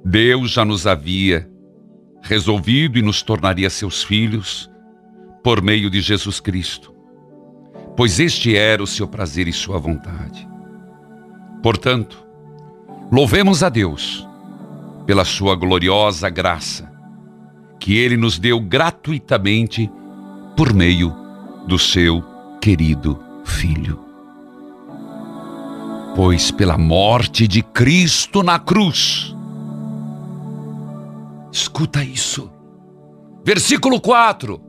[0.04, 1.48] Deus já nos havia
[2.22, 4.70] resolvido e nos tornaria seus filhos
[5.42, 6.94] por meio de Jesus Cristo,
[7.96, 10.46] pois este era o seu prazer e sua vontade.
[11.62, 12.30] Portanto,
[13.12, 14.24] Louvemos a Deus
[15.10, 16.88] pela sua gloriosa graça,
[17.80, 19.90] que Ele nos deu gratuitamente
[20.56, 21.12] por meio
[21.66, 22.22] do seu
[22.60, 23.98] querido Filho.
[26.14, 29.34] Pois pela morte de Cristo na cruz,
[31.50, 32.48] escuta isso,
[33.44, 34.62] versículo 4: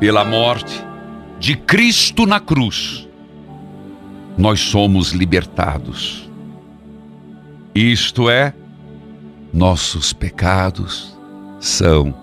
[0.00, 0.84] pela morte
[1.38, 3.08] de Cristo na cruz,
[4.36, 6.25] nós somos libertados.
[7.76, 8.54] Isto é,
[9.52, 11.14] nossos pecados
[11.60, 12.14] são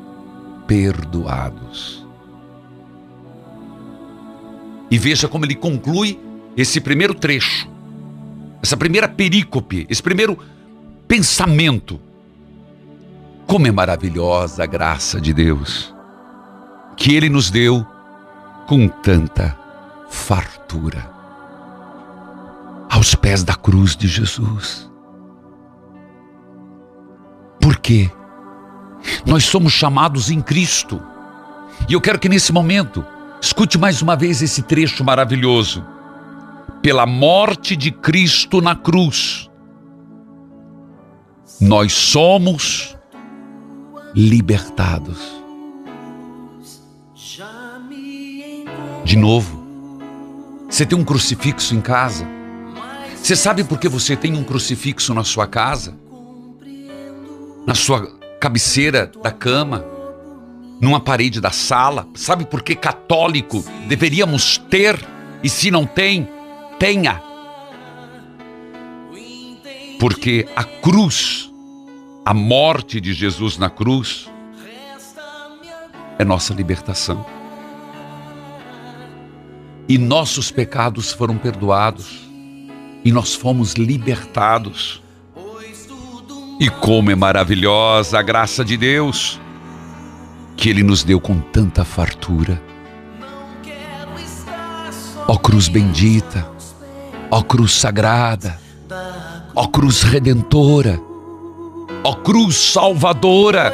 [0.65, 2.03] perdoados.
[4.89, 6.19] E veja como ele conclui
[6.57, 7.69] esse primeiro trecho,
[8.63, 10.39] essa primeira perícope, esse primeiro
[11.07, 12.01] pensamento.
[13.45, 15.93] Como é maravilhosa a graça de Deus,
[16.97, 17.85] que Ele nos deu
[18.65, 19.55] com tanta
[20.09, 21.11] fartura.
[22.89, 24.91] Aos pés da cruz de Jesus.
[27.63, 28.11] Por quê?
[29.25, 31.01] Nós somos chamados em Cristo.
[31.87, 33.05] E eu quero que nesse momento,
[33.41, 35.81] escute mais uma vez esse trecho maravilhoso.
[36.81, 39.49] Pela morte de Cristo na cruz,
[41.61, 42.97] nós somos
[44.13, 45.41] libertados.
[49.05, 49.63] De novo,
[50.69, 52.27] você tem um crucifixo em casa?
[53.15, 56.02] Você sabe por que você tem um crucifixo na sua casa?
[57.65, 58.07] Na sua
[58.39, 59.85] cabeceira da cama?
[60.81, 62.07] Numa parede da sala?
[62.13, 64.99] Sabe por que católico deveríamos ter?
[65.41, 66.27] E se não tem,
[66.77, 67.21] tenha.
[69.99, 71.49] Porque a cruz,
[72.25, 74.29] a morte de Jesus na cruz,
[76.19, 77.25] é nossa libertação.
[79.87, 82.27] E nossos pecados foram perdoados.
[83.03, 85.02] E nós fomos libertados.
[86.59, 89.39] E como é maravilhosa a graça de Deus,
[90.55, 92.61] que Ele nos deu com tanta fartura.
[95.27, 96.47] Ó cruz bendita,
[97.31, 98.59] ó cruz sagrada,
[99.55, 100.99] ó cruz redentora,
[102.03, 103.73] ó cruz salvadora.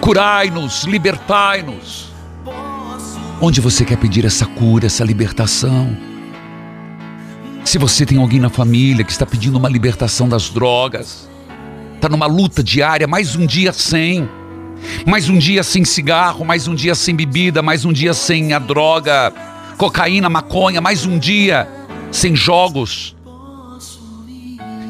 [0.00, 2.12] Curai-nos, libertai-nos.
[3.40, 6.11] Onde você quer pedir essa cura, essa libertação?
[7.72, 11.26] Se você tem alguém na família que está pedindo uma libertação das drogas,
[11.94, 14.28] está numa luta diária, mais um dia sem,
[15.06, 18.58] mais um dia sem cigarro, mais um dia sem bebida, mais um dia sem a
[18.58, 19.32] droga,
[19.78, 21.66] cocaína, maconha, mais um dia
[22.10, 23.16] sem jogos.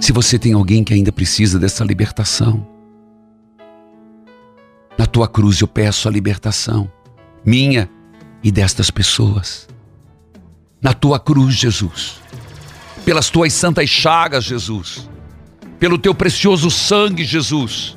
[0.00, 2.66] Se você tem alguém que ainda precisa dessa libertação,
[4.98, 6.90] na tua cruz eu peço a libertação,
[7.46, 7.88] minha
[8.42, 9.68] e destas pessoas.
[10.82, 12.21] Na tua cruz, Jesus.
[13.04, 15.08] Pelas tuas santas chagas, Jesus.
[15.78, 17.96] Pelo teu precioso sangue, Jesus.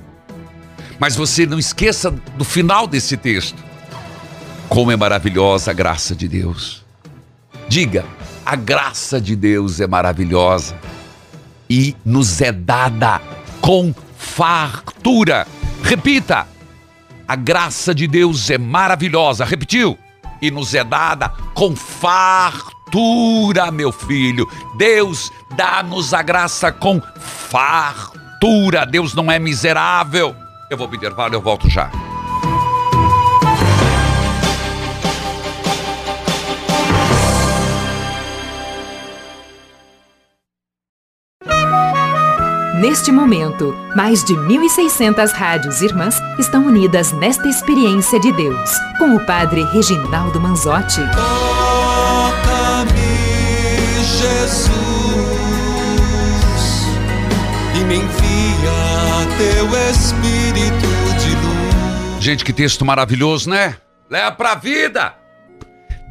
[1.00, 3.64] Mas você não esqueça do final desse texto.
[4.68, 6.84] Como é maravilhosa a graça de Deus.
[7.68, 8.06] Diga,
[8.46, 10.76] a graça de Deus é maravilhosa
[11.70, 13.22] e nos é dada
[13.62, 15.48] com fartura.
[15.84, 16.48] Repita,
[17.28, 19.46] a graça de Deus é maravilhosa.
[19.46, 19.98] Repetiu?
[20.42, 22.76] E nos é dada com fartura,
[23.72, 24.48] meu filho.
[24.78, 28.86] Deus dá-nos a graça com fartura.
[28.86, 30.36] Deus não é miserável.
[30.70, 31.92] Eu vou me intervalo, eu volto já.
[42.80, 49.26] Neste momento, mais de 1.600 rádios irmãs estão unidas nesta experiência de Deus, com o
[49.26, 51.02] Padre Reginaldo Manzotti.
[57.86, 58.36] Me envia
[59.38, 60.88] teu Espírito
[61.20, 62.24] de luz.
[62.24, 63.78] Gente, que texto maravilhoso, né?
[64.10, 65.14] Leva pra vida!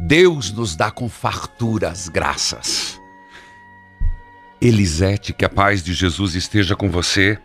[0.00, 3.00] Deus nos dá com fartura as graças.
[4.60, 7.38] Elisete, que a paz de Jesus esteja com você.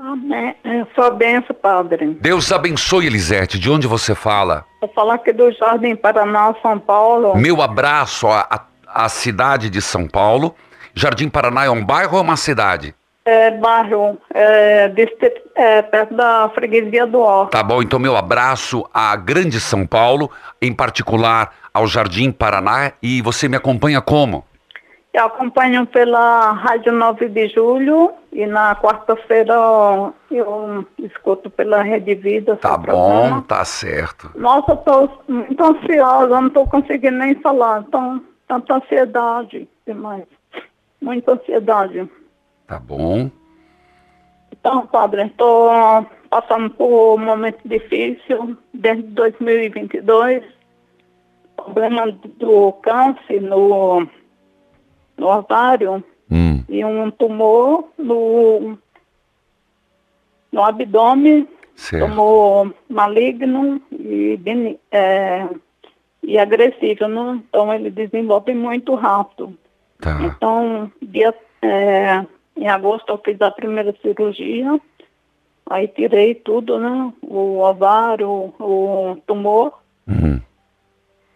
[0.00, 0.54] Amém.
[0.64, 2.16] Eu sou benção, padre.
[2.20, 3.58] Deus abençoe, Elisete.
[3.58, 4.64] De onde você fala?
[4.80, 7.36] Vou falar aqui do Jardim Paraná, São Paulo.
[7.36, 10.54] Meu abraço à, à, à cidade de São Paulo.
[10.94, 12.94] Jardim Paraná é um bairro ou uma cidade?
[13.28, 17.44] É, bairro, é, distrito, é, perto da freguesia do Ó.
[17.44, 20.30] Tá bom, então meu abraço à Grande São Paulo,
[20.62, 22.92] em particular ao Jardim Paraná.
[23.02, 24.46] E você me acompanha como?
[25.12, 29.54] Eu acompanho pela Rádio 9 de Julho e na quarta-feira
[30.30, 32.56] eu escuto pela Rede Vida.
[32.56, 33.44] Tá bom, programa.
[33.46, 34.30] tá certo.
[34.36, 37.84] Nossa, eu tô muito ansiosa, não tô conseguindo nem falar.
[37.90, 40.24] Tão, tanta ansiedade demais.
[41.02, 42.08] muita ansiedade.
[42.68, 43.30] Tá bom.
[44.52, 45.70] Então, padre, estou
[46.28, 50.44] passando por um momento difícil desde 2022.
[51.56, 54.06] Problema do câncer no,
[55.16, 56.62] no ovário Hum.
[56.68, 58.76] e um tumor no,
[60.52, 62.06] no abdômen, Certo.
[62.06, 64.38] tumor maligno e,
[64.92, 65.48] é,
[66.22, 67.40] e agressivo, né?
[67.48, 69.56] Então ele desenvolve muito rápido.
[69.98, 70.20] Tá.
[70.22, 72.26] Então, dia, é,
[72.58, 74.80] em agosto eu fiz a primeira cirurgia,
[75.68, 77.12] aí tirei tudo, né?
[77.22, 80.40] O ovário, o tumor, Uhum.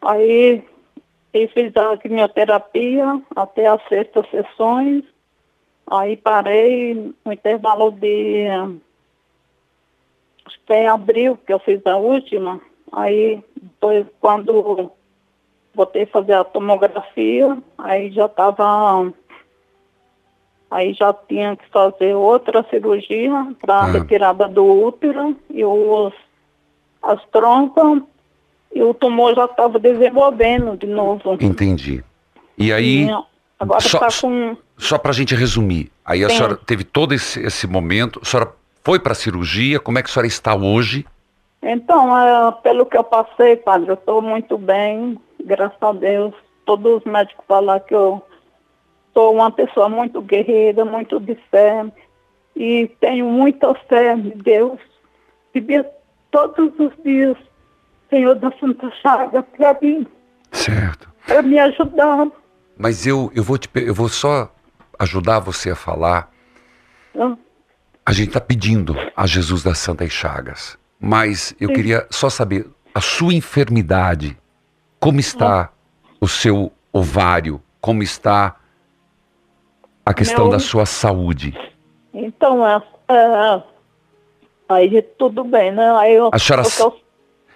[0.01, 0.65] aí
[1.35, 5.05] e fiz a quimioterapia até as sextas sessões,
[5.87, 8.49] aí parei no intervalo de
[10.45, 12.61] acho que foi em abril que eu fiz a última,
[12.93, 14.91] aí depois quando
[15.75, 19.13] botei fazer a tomografia, aí já estava
[20.73, 23.85] aí já tinha que fazer outra cirurgia para Ah.
[23.87, 26.13] retirada do útero e os
[27.03, 28.01] as trompas
[28.75, 31.37] e o tumor já estava desenvolvendo de novo.
[31.41, 32.03] Entendi.
[32.57, 33.11] E aí, E
[33.59, 36.37] agora só- está com só pra gente resumir, aí a Sim.
[36.37, 38.53] senhora teve todo esse, esse momento, a senhora
[38.85, 41.05] foi pra cirurgia, como é que a senhora está hoje?
[41.63, 46.35] Então, é, pelo que eu passei, padre, eu estou muito bem, graças a Deus.
[46.65, 48.23] Todos os médicos falam que eu
[49.15, 51.85] sou uma pessoa muito guerreira, muito de fé,
[52.57, 54.81] e tenho muita fé em Deus.
[55.53, 55.87] Pedir
[56.31, 57.37] todos os dias,
[58.09, 60.07] Senhor da Santa Chaga, para mim,
[60.51, 61.11] Certo.
[61.27, 62.29] para me ajudar.
[62.77, 64.53] Mas eu, eu, vou te, eu vou só
[64.99, 66.31] ajudar você a falar.
[68.05, 70.79] A gente está pedindo a Jesus das Santas Chagas.
[70.99, 71.75] Mas eu Sim.
[71.75, 74.39] queria só saber, a sua enfermidade,
[74.99, 75.71] como está
[76.21, 77.61] o seu ovário?
[77.81, 78.57] Como está
[80.05, 81.57] a questão Meu- da sua saúde?
[82.13, 83.63] Então, é, é,
[84.69, 85.91] aí tudo bem, né?
[85.97, 86.97] Aí eu, A senhora porque eu-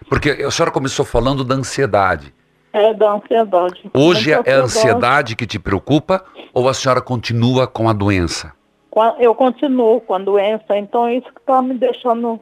[0.09, 2.33] Porque a senhora começou falando da ansiedade.
[2.73, 3.91] é da ansiedade.
[3.95, 6.23] Hoje é a ansiedade que te preocupa
[6.53, 8.53] ou a senhora continua com a doença?
[9.19, 12.39] Eu continuo com a doença, então isso que está me deixando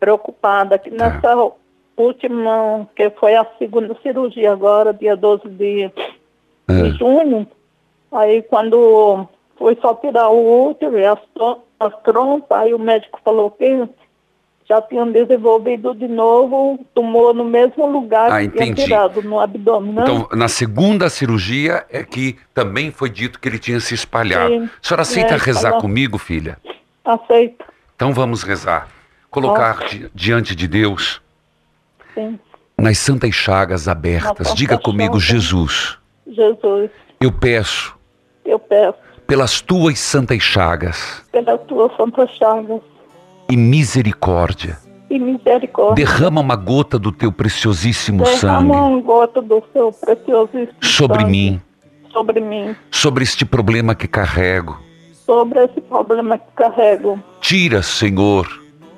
[0.00, 0.78] preocupada.
[0.78, 1.08] Que Tá.
[1.10, 1.50] nessa
[1.96, 5.92] última, que foi a segunda cirurgia agora, dia 12 de, de
[6.68, 6.90] É.
[6.98, 7.46] junho,
[8.12, 9.28] aí quando
[9.58, 13.88] foi só tirar o útero e as, tro- as trompas, aí o médico falou que
[14.68, 19.92] já tinham desenvolvido de novo tumor no mesmo lugar Ah, que tinha tirado, no abdômen.
[19.92, 20.02] né?
[20.02, 24.48] Então, na segunda cirurgia é que também foi dito que ele tinha se espalhado.
[24.50, 24.64] Sim.
[24.64, 26.56] A senhora aceita É, rezar comigo, filha?
[27.04, 27.62] Aceito,
[27.94, 28.88] Então vamos rezar.
[29.30, 31.20] Colocar di- diante de Deus,
[32.14, 32.38] sim.
[32.78, 34.54] nas santas chagas abertas.
[34.54, 35.20] Diga comigo.
[35.20, 36.90] Jesus, Jesus,
[37.20, 37.94] eu peço
[38.44, 42.80] eu peço pelas tuas santas chagas pela tua santa chaga
[43.50, 44.78] e misericórdia.
[45.10, 46.04] e misericórdia.
[46.04, 51.30] Derrama uma gota do teu preciosíssimo Derrama sangue um gota do seu preciosíssimo sobre sangue
[51.30, 51.60] mim,
[52.12, 54.78] sobre mim, sobre este problema que carrego.
[55.26, 57.18] sobre esse problema que carrego.
[57.40, 58.46] Tira, Senhor,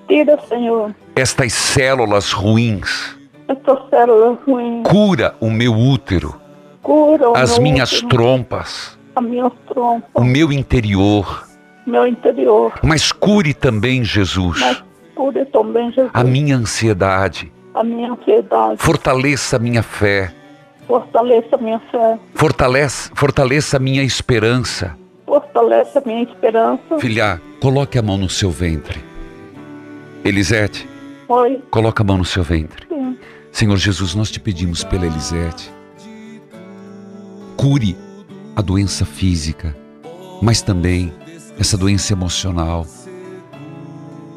[0.09, 3.17] Tira, Senhor, estas células ruins.
[3.49, 4.83] essas células ruins.
[4.89, 6.35] Cura o meu útero,
[6.83, 11.47] Cura o as minhas útero, trompas, as minhas trompas, o meu interior.
[11.87, 12.73] meu interior.
[12.83, 17.51] Mas cure também, Jesus, Mas cure também, Jesus, a minha ansiedade.
[17.75, 18.77] a minha ansiedade.
[18.79, 20.33] Fortaleça a minha fé.
[20.87, 22.19] Fortaleça a minha fé.
[22.35, 24.97] Fortalece, fortaleça a minha esperança.
[25.27, 26.99] Fortalece a minha esperança.
[27.01, 29.03] Filha, coloque a mão no seu ventre.
[30.25, 30.89] Elisete,
[31.29, 31.61] Oi.
[31.71, 32.87] coloca a mão no seu ventre.
[32.89, 33.17] Sim.
[33.51, 35.73] Senhor Jesus, nós te pedimos pela Elisete.
[37.57, 37.97] Cure
[38.57, 39.77] a doença física,
[40.41, 41.13] mas também
[41.59, 42.87] essa doença emocional.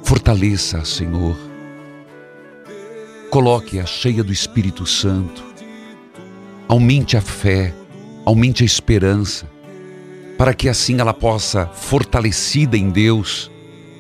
[0.04, 1.38] Fortaleça, Senhor.
[3.32, 5.42] Coloque-a cheia do Espírito Santo.
[6.68, 7.74] Aumente a fé,
[8.26, 9.50] aumente a esperança,
[10.38, 13.50] para que assim ela possa, fortalecida em Deus,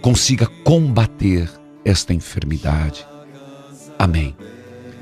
[0.01, 1.49] consiga combater
[1.86, 3.07] esta enfermidade.
[3.97, 4.36] Amém.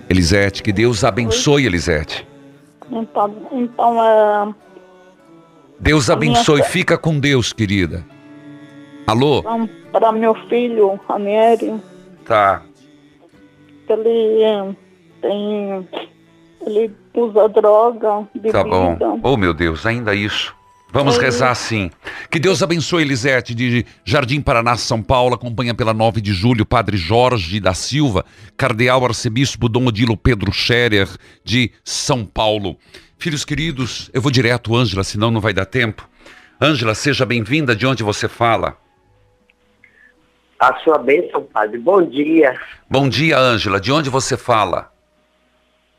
[0.10, 2.26] Elisete, que Deus abençoe, Elisete.
[2.90, 4.54] Então, então é,
[5.80, 6.62] Deus minha abençoe.
[6.64, 8.06] fé- Fica com Deus, querida.
[9.06, 9.44] Alô?
[9.92, 11.74] para meu filho, Ranieri,
[12.26, 12.62] Tá.
[13.90, 14.76] ele
[15.22, 15.88] tem.
[16.66, 18.52] Ele usa droga, bebida.
[18.52, 18.98] Tá bom.
[19.24, 20.54] Oh, meu Deus, ainda isso.
[20.92, 21.90] Vamos rezar sim.
[22.32, 25.36] Que Deus abençoe Elisete de Jardim Paraná, São Paulo.
[25.36, 28.26] Acompanha pela 9 de julho Padre Jorge da Silva,
[28.56, 31.08] Cardeal Arcebispo Dom Odilo Pedro Scherer
[31.44, 32.78] de São Paulo.
[33.20, 36.08] Filhos queridos, eu vou direto, Ângela, senão não vai dar tempo.
[36.62, 37.76] Ângela, seja bem-vinda.
[37.76, 38.78] De onde você fala?
[40.60, 41.78] A sua bênção, padre.
[41.80, 42.60] Bom dia.
[42.90, 43.80] Bom dia, Ângela.
[43.80, 44.92] De onde você fala?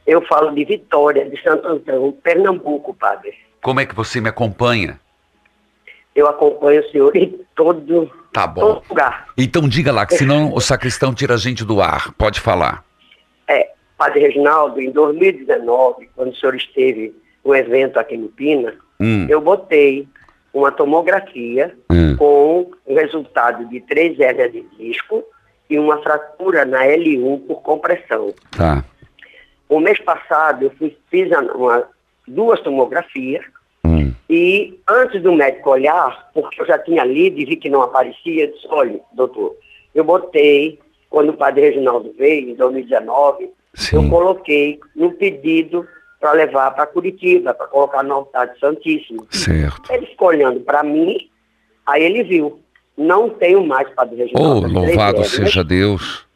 [0.06, 3.34] Eu falo de Vitória, de Santo Antão, Pernambuco, padre.
[3.62, 4.98] Como é que você me acompanha?
[6.14, 8.60] Eu acompanho o senhor em todo, Tá bom.
[8.60, 9.26] todo lugar.
[9.36, 12.12] Então diga lá, que senão o sacristão tira a gente do ar.
[12.14, 12.84] Pode falar.
[13.46, 19.26] É, padre Reginaldo, em 2019, quando o senhor esteve no evento aqui no Pina, Hum.
[19.28, 20.06] eu botei
[20.54, 22.16] uma tomografia Hum.
[22.16, 25.22] com o resultado de três hérnias de disco
[25.68, 28.32] e uma fratura na L1 por compressão.
[28.56, 28.84] Tá.
[29.68, 31.86] O mês passado eu fiz a- uma-
[32.26, 33.44] duas tomografias
[33.84, 34.12] Hum.
[34.30, 38.44] e antes do médico olhar, porque eu já tinha lido e vi que não aparecia,
[38.44, 39.56] eu disse, olha, doutor,
[39.94, 40.78] eu botei,
[41.10, 43.50] quando o padre Reginaldo veio, em 2019,
[43.92, 45.86] eu coloquei no pedido
[46.20, 49.26] para levar para Curitiba, para colocar no altar de Santíssimo.
[49.30, 49.92] Certo.
[49.92, 51.16] Ele ficou olhando para mim,
[51.86, 52.60] aí ele viu,
[52.96, 54.60] não tenho mais padre Oh, Reginaldo.
[54.62, 56.26] três louvado hérnias, seja Deus.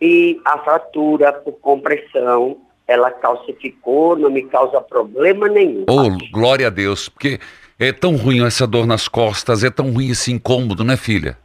[0.00, 5.84] e a fratura por compressão, ela calcificou, não me causa problema nenhum.
[5.88, 7.08] Oh, glória a Deus.
[7.08, 7.40] Porque
[7.80, 11.36] é tão ruim essa dor nas costas, é tão ruim esse incômodo, né, filha?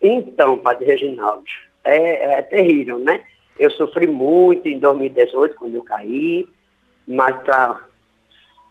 [0.00, 1.44] Então, Padre Reginaldo,
[1.84, 3.20] é, é terrível, né?
[3.58, 6.46] Eu sofri muito em 2018, quando eu caí,
[7.06, 7.80] mas para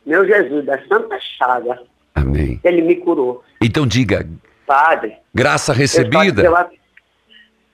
[0.06, 1.82] meu Jesus, da Santa Chaga,
[2.14, 2.60] Amém.
[2.64, 3.44] ele me curou.
[3.62, 4.28] Então diga,
[4.68, 6.44] Padre, graça recebida.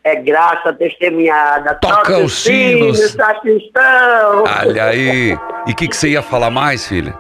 [0.04, 1.76] é graça testemunhada.
[1.76, 3.00] Toca os sinos.
[3.12, 4.44] sacristão.
[4.60, 5.38] Olha aí.
[5.68, 7.14] E o que, que você ia falar mais, filha?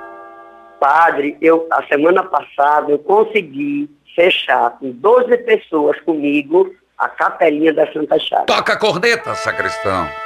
[0.80, 7.92] Padre, eu, a semana passada eu consegui fechar com 12 pessoas comigo a capelinha da
[7.92, 8.46] Santa Chaga.
[8.46, 10.08] Toca a corneta, sacristão.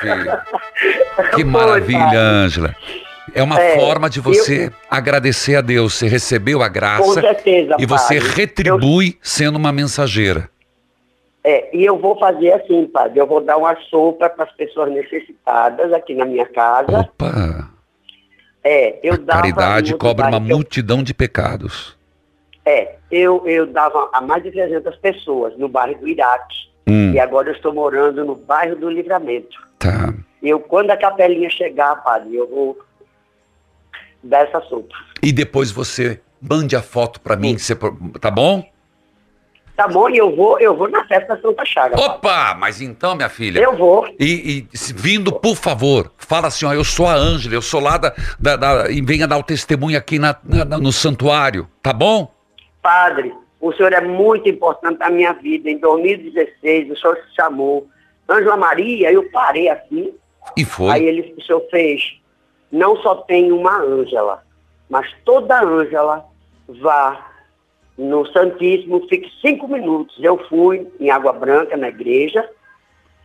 [0.00, 0.42] Filha.
[1.34, 2.74] Que maravilha, Ângela.
[3.34, 5.94] É uma É, forma de você agradecer a Deus.
[5.94, 8.34] Você recebeu a graça Com certeza, e você padre.
[8.34, 10.48] retribui sendo uma mensageira.
[11.44, 14.92] É, e eu vou fazer assim, padre, eu vou dar uma sopa para as pessoas
[14.92, 17.00] necessitadas aqui na minha casa.
[17.00, 17.68] Opa,
[18.64, 21.96] É, eu dava caridade cobra uma eu- multidão de pecados.
[22.64, 26.56] É, eu, eu dava a mais de 300 pessoas no bairro do Iraque.
[26.86, 27.12] Hum.
[27.12, 29.56] E agora eu estou morando no bairro do Livramento.
[29.78, 30.12] Tá.
[30.42, 32.78] Eu, quando a capelinha chegar, padre, eu vou
[34.22, 34.94] dar essa sopa.
[35.22, 37.74] E depois você mande a foto pra mim, você,
[38.20, 38.64] tá bom?
[39.76, 40.08] Tá bom?
[40.10, 41.98] E eu vou, eu vou na festa da Santa Chaga.
[41.98, 43.58] Opa, mas então, minha filha.
[43.60, 44.06] Eu vou.
[44.20, 47.80] E, e se- vindo, por favor, fala assim, ó, eu sou a Ângela, eu sou
[47.80, 51.92] lá da, da- da- e venha dar o testemunho aqui na- na- no santuário, tá
[51.92, 52.31] bom?
[52.82, 55.70] Padre, o senhor é muito importante na minha vida.
[55.70, 57.86] Em 2016, o senhor se chamou
[58.28, 60.12] Ângela Maria, eu parei assim.
[60.56, 60.90] E foi.
[60.90, 62.20] Aí ele, o senhor fez,
[62.70, 64.42] não só tem uma Ângela,
[64.90, 66.26] mas toda Ângela
[66.68, 67.30] vá
[67.96, 70.16] no Santíssimo, fique cinco minutos.
[70.20, 72.48] Eu fui em Água Branca, na igreja,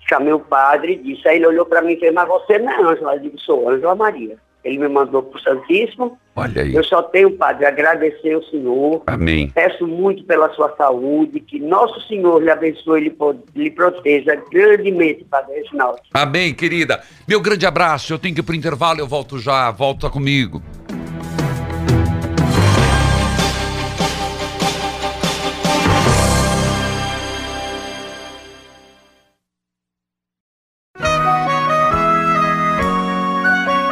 [0.08, 2.72] chamei o padre e disse, aí ele olhou para mim e fez, mas você não
[2.72, 3.16] é Ângela?
[3.16, 4.38] Eu disse, sou Ângela Maria.
[4.68, 6.18] Ele me mandou para o Santíssimo.
[6.36, 6.76] Olha aí.
[6.76, 9.02] Eu só tenho, padre, agradecer ao senhor.
[9.08, 9.50] Amém.
[9.56, 13.16] Peço muito pela sua saúde, que nosso Senhor lhe abençoe e lhe,
[13.56, 16.00] lhe proteja grandemente, Padre Reginaldo.
[16.14, 17.02] Amém, querida.
[17.28, 18.14] Meu grande abraço.
[18.14, 19.72] Eu tenho que ir pro intervalo, eu volto já.
[19.72, 20.62] Volta comigo.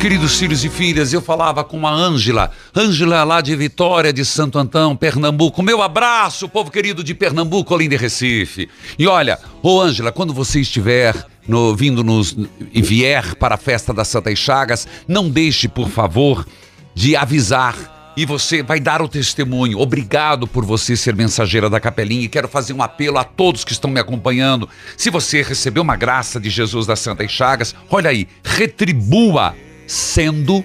[0.00, 4.58] Queridos filhos e filhas, eu falava com a Ângela, Ângela lá de Vitória de Santo
[4.58, 5.62] Antão, Pernambuco.
[5.62, 8.66] Meu abraço, povo querido de Pernambuco, além de Recife.
[8.98, 11.14] E olha, ô Ângela, quando você estiver
[11.46, 12.34] no, vindo nos
[12.72, 16.46] e vier para a festa das Santas Chagas, não deixe, por favor,
[16.94, 17.76] de avisar.
[18.16, 19.78] E você vai dar o testemunho.
[19.78, 22.24] Obrigado por você ser mensageira da capelinha.
[22.24, 24.66] E quero fazer um apelo a todos que estão me acompanhando.
[24.96, 29.54] Se você recebeu uma graça de Jesus das Santas Chagas, olha aí, retribua
[29.90, 30.64] sendo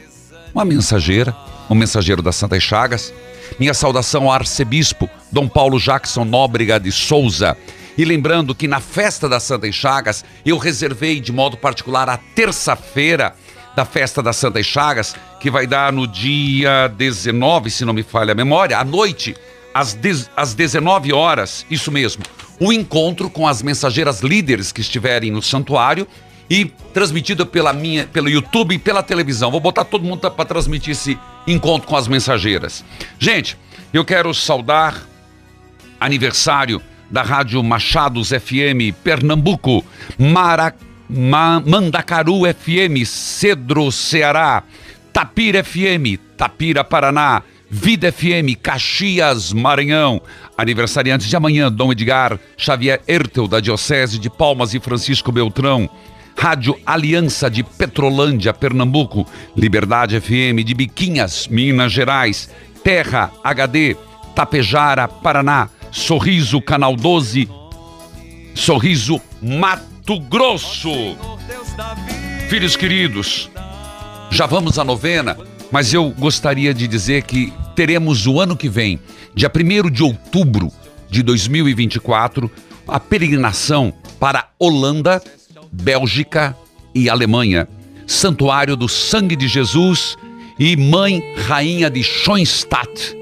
[0.54, 1.36] uma mensageira,
[1.68, 3.12] um mensageiro das Santas Chagas.
[3.60, 7.58] Minha saudação ao arcebispo Dom Paulo Jackson Nóbrega de Souza.
[7.98, 13.34] E lembrando que na festa das Santas Chagas eu reservei de modo particular a terça-feira
[13.76, 18.34] da festa das Santas Chagas, que vai dar no dia 19, se não me falha
[18.34, 19.36] a memória, à noite,
[19.74, 19.98] às,
[20.38, 22.24] às 19 horas, isso mesmo,
[22.60, 26.08] o encontro com as mensageiras líderes que estiverem no santuário
[26.50, 29.52] e transmitido pela minha, pelo YouTube e pela televisão.
[29.52, 31.18] Vou botar todo mundo para transmitir esse
[31.48, 32.84] encontro com as mensageiras.
[33.20, 33.58] Gente,
[33.94, 35.02] eu quero saudar
[36.00, 39.84] aniversário da Rádio Machados FM Pernambuco,
[40.18, 40.76] Mara,
[41.10, 44.64] Ma, Mandacaru FM Cedro Ceará,
[45.14, 50.22] Tapira FM Tapira Paraná, Vida FM Caxias Maranhão.
[50.58, 55.90] Aniversariantes de amanhã, Dom Edgar Xavier Ertel da Diocese de Palmas e Francisco Beltrão.
[56.38, 59.26] Rádio Aliança de Petrolândia, Pernambuco,
[59.56, 62.50] Liberdade FM de Biquinhas, Minas Gerais,
[62.84, 63.96] Terra HD,
[64.36, 67.50] Tapejara, Paraná, Sorriso Canal 12,
[68.54, 70.92] Sorriso Mato Grosso.
[72.50, 73.50] Filhos queridos,
[74.30, 75.38] já vamos à novena,
[75.72, 79.00] mas eu gostaria de dizer que teremos o ano que vem,
[79.34, 80.72] dia 1 de outubro
[81.10, 82.52] de 2024,
[82.88, 85.22] a peregrinação para Holanda,
[85.82, 86.56] Bélgica
[86.94, 87.68] e Alemanha.
[88.08, 90.18] Santuário do Sangue de Jesus
[90.58, 93.16] e Mãe Rainha de Schoenstatt.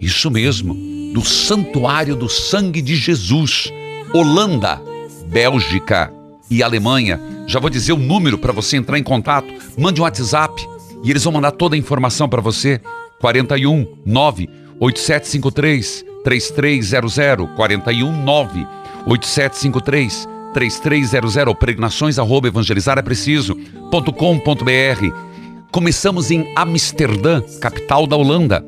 [0.00, 0.74] Isso mesmo,
[1.12, 3.72] do Santuário do Sangue de Jesus.
[4.12, 4.80] Holanda,
[5.26, 6.12] Bélgica
[6.50, 7.20] e Alemanha.
[7.46, 9.52] Já vou dizer o número para você entrar em contato.
[9.78, 10.66] Mande um WhatsApp
[11.04, 12.80] e eles vão mandar toda a informação para você.
[13.20, 14.48] 41 9
[14.80, 18.66] 8753 3300 41 9
[19.06, 25.30] 8753 3300 pregnações arroba evangelizar é preciso.com.br
[25.70, 28.64] Começamos em Amsterdã, capital da Holanda.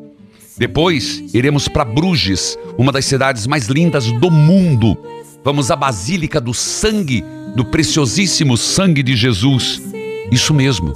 [0.56, 4.96] Depois iremos para Bruges, uma das cidades mais lindas do mundo.
[5.42, 7.24] Vamos à Basílica do Sangue,
[7.56, 9.82] do preciosíssimo sangue de Jesus.
[10.30, 10.92] Isso mesmo.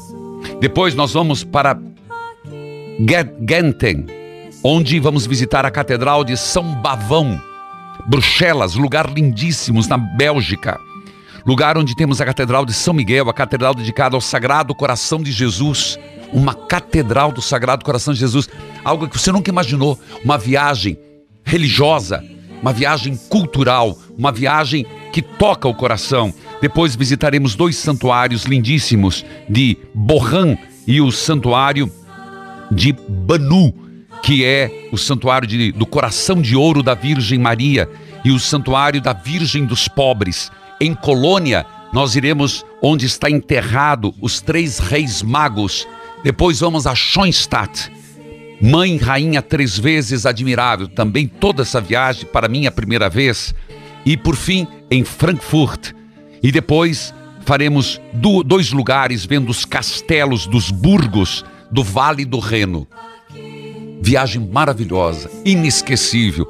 [0.60, 1.76] Depois nós vamos para
[3.48, 4.06] Genten,
[4.62, 7.40] onde vamos visitar a Catedral de São Bavão.
[8.08, 10.80] Bruxelas, lugar lindíssimo na Bélgica.
[11.44, 15.30] Lugar onde temos a Catedral de São Miguel, a catedral dedicada ao Sagrado Coração de
[15.30, 15.98] Jesus.
[16.32, 18.48] Uma catedral do Sagrado Coração de Jesus.
[18.84, 19.98] Algo que você nunca imaginou.
[20.24, 20.98] Uma viagem
[21.44, 22.22] religiosa,
[22.60, 26.34] uma viagem cultural, uma viagem que toca o coração.
[26.60, 31.90] Depois visitaremos dois santuários lindíssimos de Bohan e o santuário
[32.70, 33.72] de Banu,
[34.22, 37.88] que é o santuário de, do coração de ouro da Virgem Maria
[38.24, 40.50] e o santuário da Virgem dos Pobres.
[40.80, 45.86] Em Colônia, nós iremos onde está enterrado os três reis magos.
[46.22, 47.90] Depois vamos a Schoenstatt,
[48.60, 50.88] mãe rainha três vezes admirável.
[50.88, 53.54] Também toda essa viagem para mim é a primeira vez.
[54.04, 55.92] E por fim, em Frankfurt.
[56.42, 57.14] E depois
[57.44, 62.86] faremos do, dois lugares vendo os castelos dos burgos do Vale do Reno.
[64.00, 66.46] Viagem maravilhosa, inesquecível.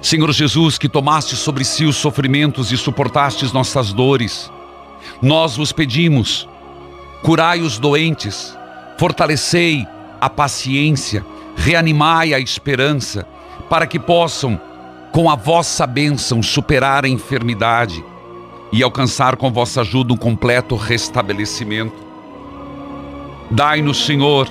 [0.02, 4.52] Senhor Jesus, que tomaste sobre si os sofrimentos e suportastes nossas dores,
[5.22, 6.48] nós vos pedimos,
[7.22, 8.58] curai os doentes,
[9.04, 9.86] Fortalecei
[10.22, 11.26] a paciência,
[11.58, 13.28] reanimai a esperança,
[13.70, 14.58] para que possam,
[15.12, 18.02] com a vossa bênção, superar a enfermidade
[18.72, 22.02] e alcançar com vossa ajuda um completo restabelecimento.
[23.52, 24.48] Dai-nos, Senhor,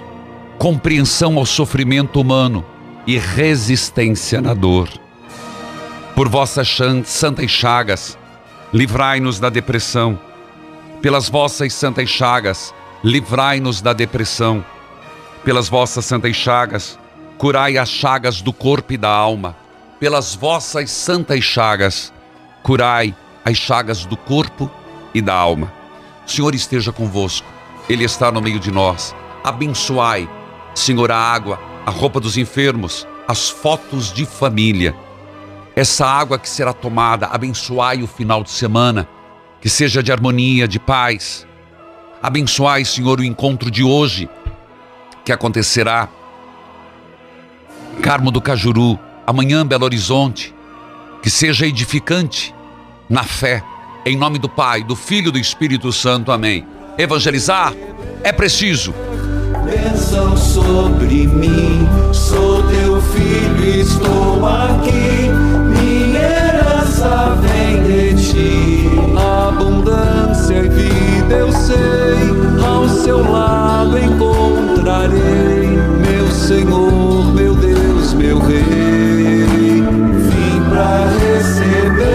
[0.58, 2.62] compreensão ao sofrimento humano
[3.06, 4.90] e resistência na dor.
[6.14, 6.76] Por vossas
[7.06, 8.18] santas chagas,
[8.70, 10.20] livrai-nos da depressão.
[11.00, 14.64] Pelas vossas santas chagas, livrai-nos da depressão.
[15.44, 16.98] Pelas vossas santas chagas,
[17.36, 19.56] curai as chagas do corpo e da alma.
[19.98, 22.12] Pelas vossas santas chagas,
[22.62, 24.70] curai as chagas do corpo
[25.12, 25.72] e da alma.
[26.26, 27.46] O Senhor esteja convosco,
[27.88, 29.14] Ele está no meio de nós.
[29.42, 30.28] Abençoai,
[30.74, 34.94] Senhor, a água, a roupa dos enfermos, as fotos de família.
[35.74, 39.08] Essa água que será tomada, abençoai o final de semana,
[39.60, 41.46] que seja de harmonia, de paz.
[42.22, 44.30] Abençoai, Senhor, o encontro de hoje,
[45.24, 46.08] que acontecerá.
[48.00, 50.54] Carmo do Cajuru, amanhã Belo Horizonte,
[51.20, 52.54] que seja edificante
[53.10, 53.62] na fé,
[54.06, 56.30] em nome do Pai, do Filho e do Espírito Santo.
[56.30, 56.64] Amém.
[56.96, 57.74] Evangelizar
[58.22, 58.94] é preciso.
[60.36, 64.31] Sobre mim, sou teu filho, estou
[73.02, 75.76] seu lado encontrarei.
[76.06, 79.82] Meu Senhor, meu Deus, meu Rei.
[79.82, 82.12] Vim pra receber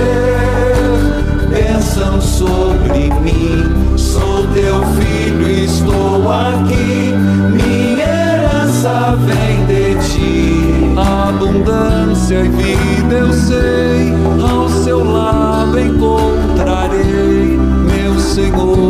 [1.49, 3.97] bênção sobre mim.
[3.97, 7.13] Sou teu filho, estou aqui.
[7.51, 10.93] Minha herança vem de ti.
[10.95, 14.13] Abundância e vida eu sei.
[14.41, 17.59] Ao seu lado encontrarei.
[17.85, 18.86] Meu Senhor,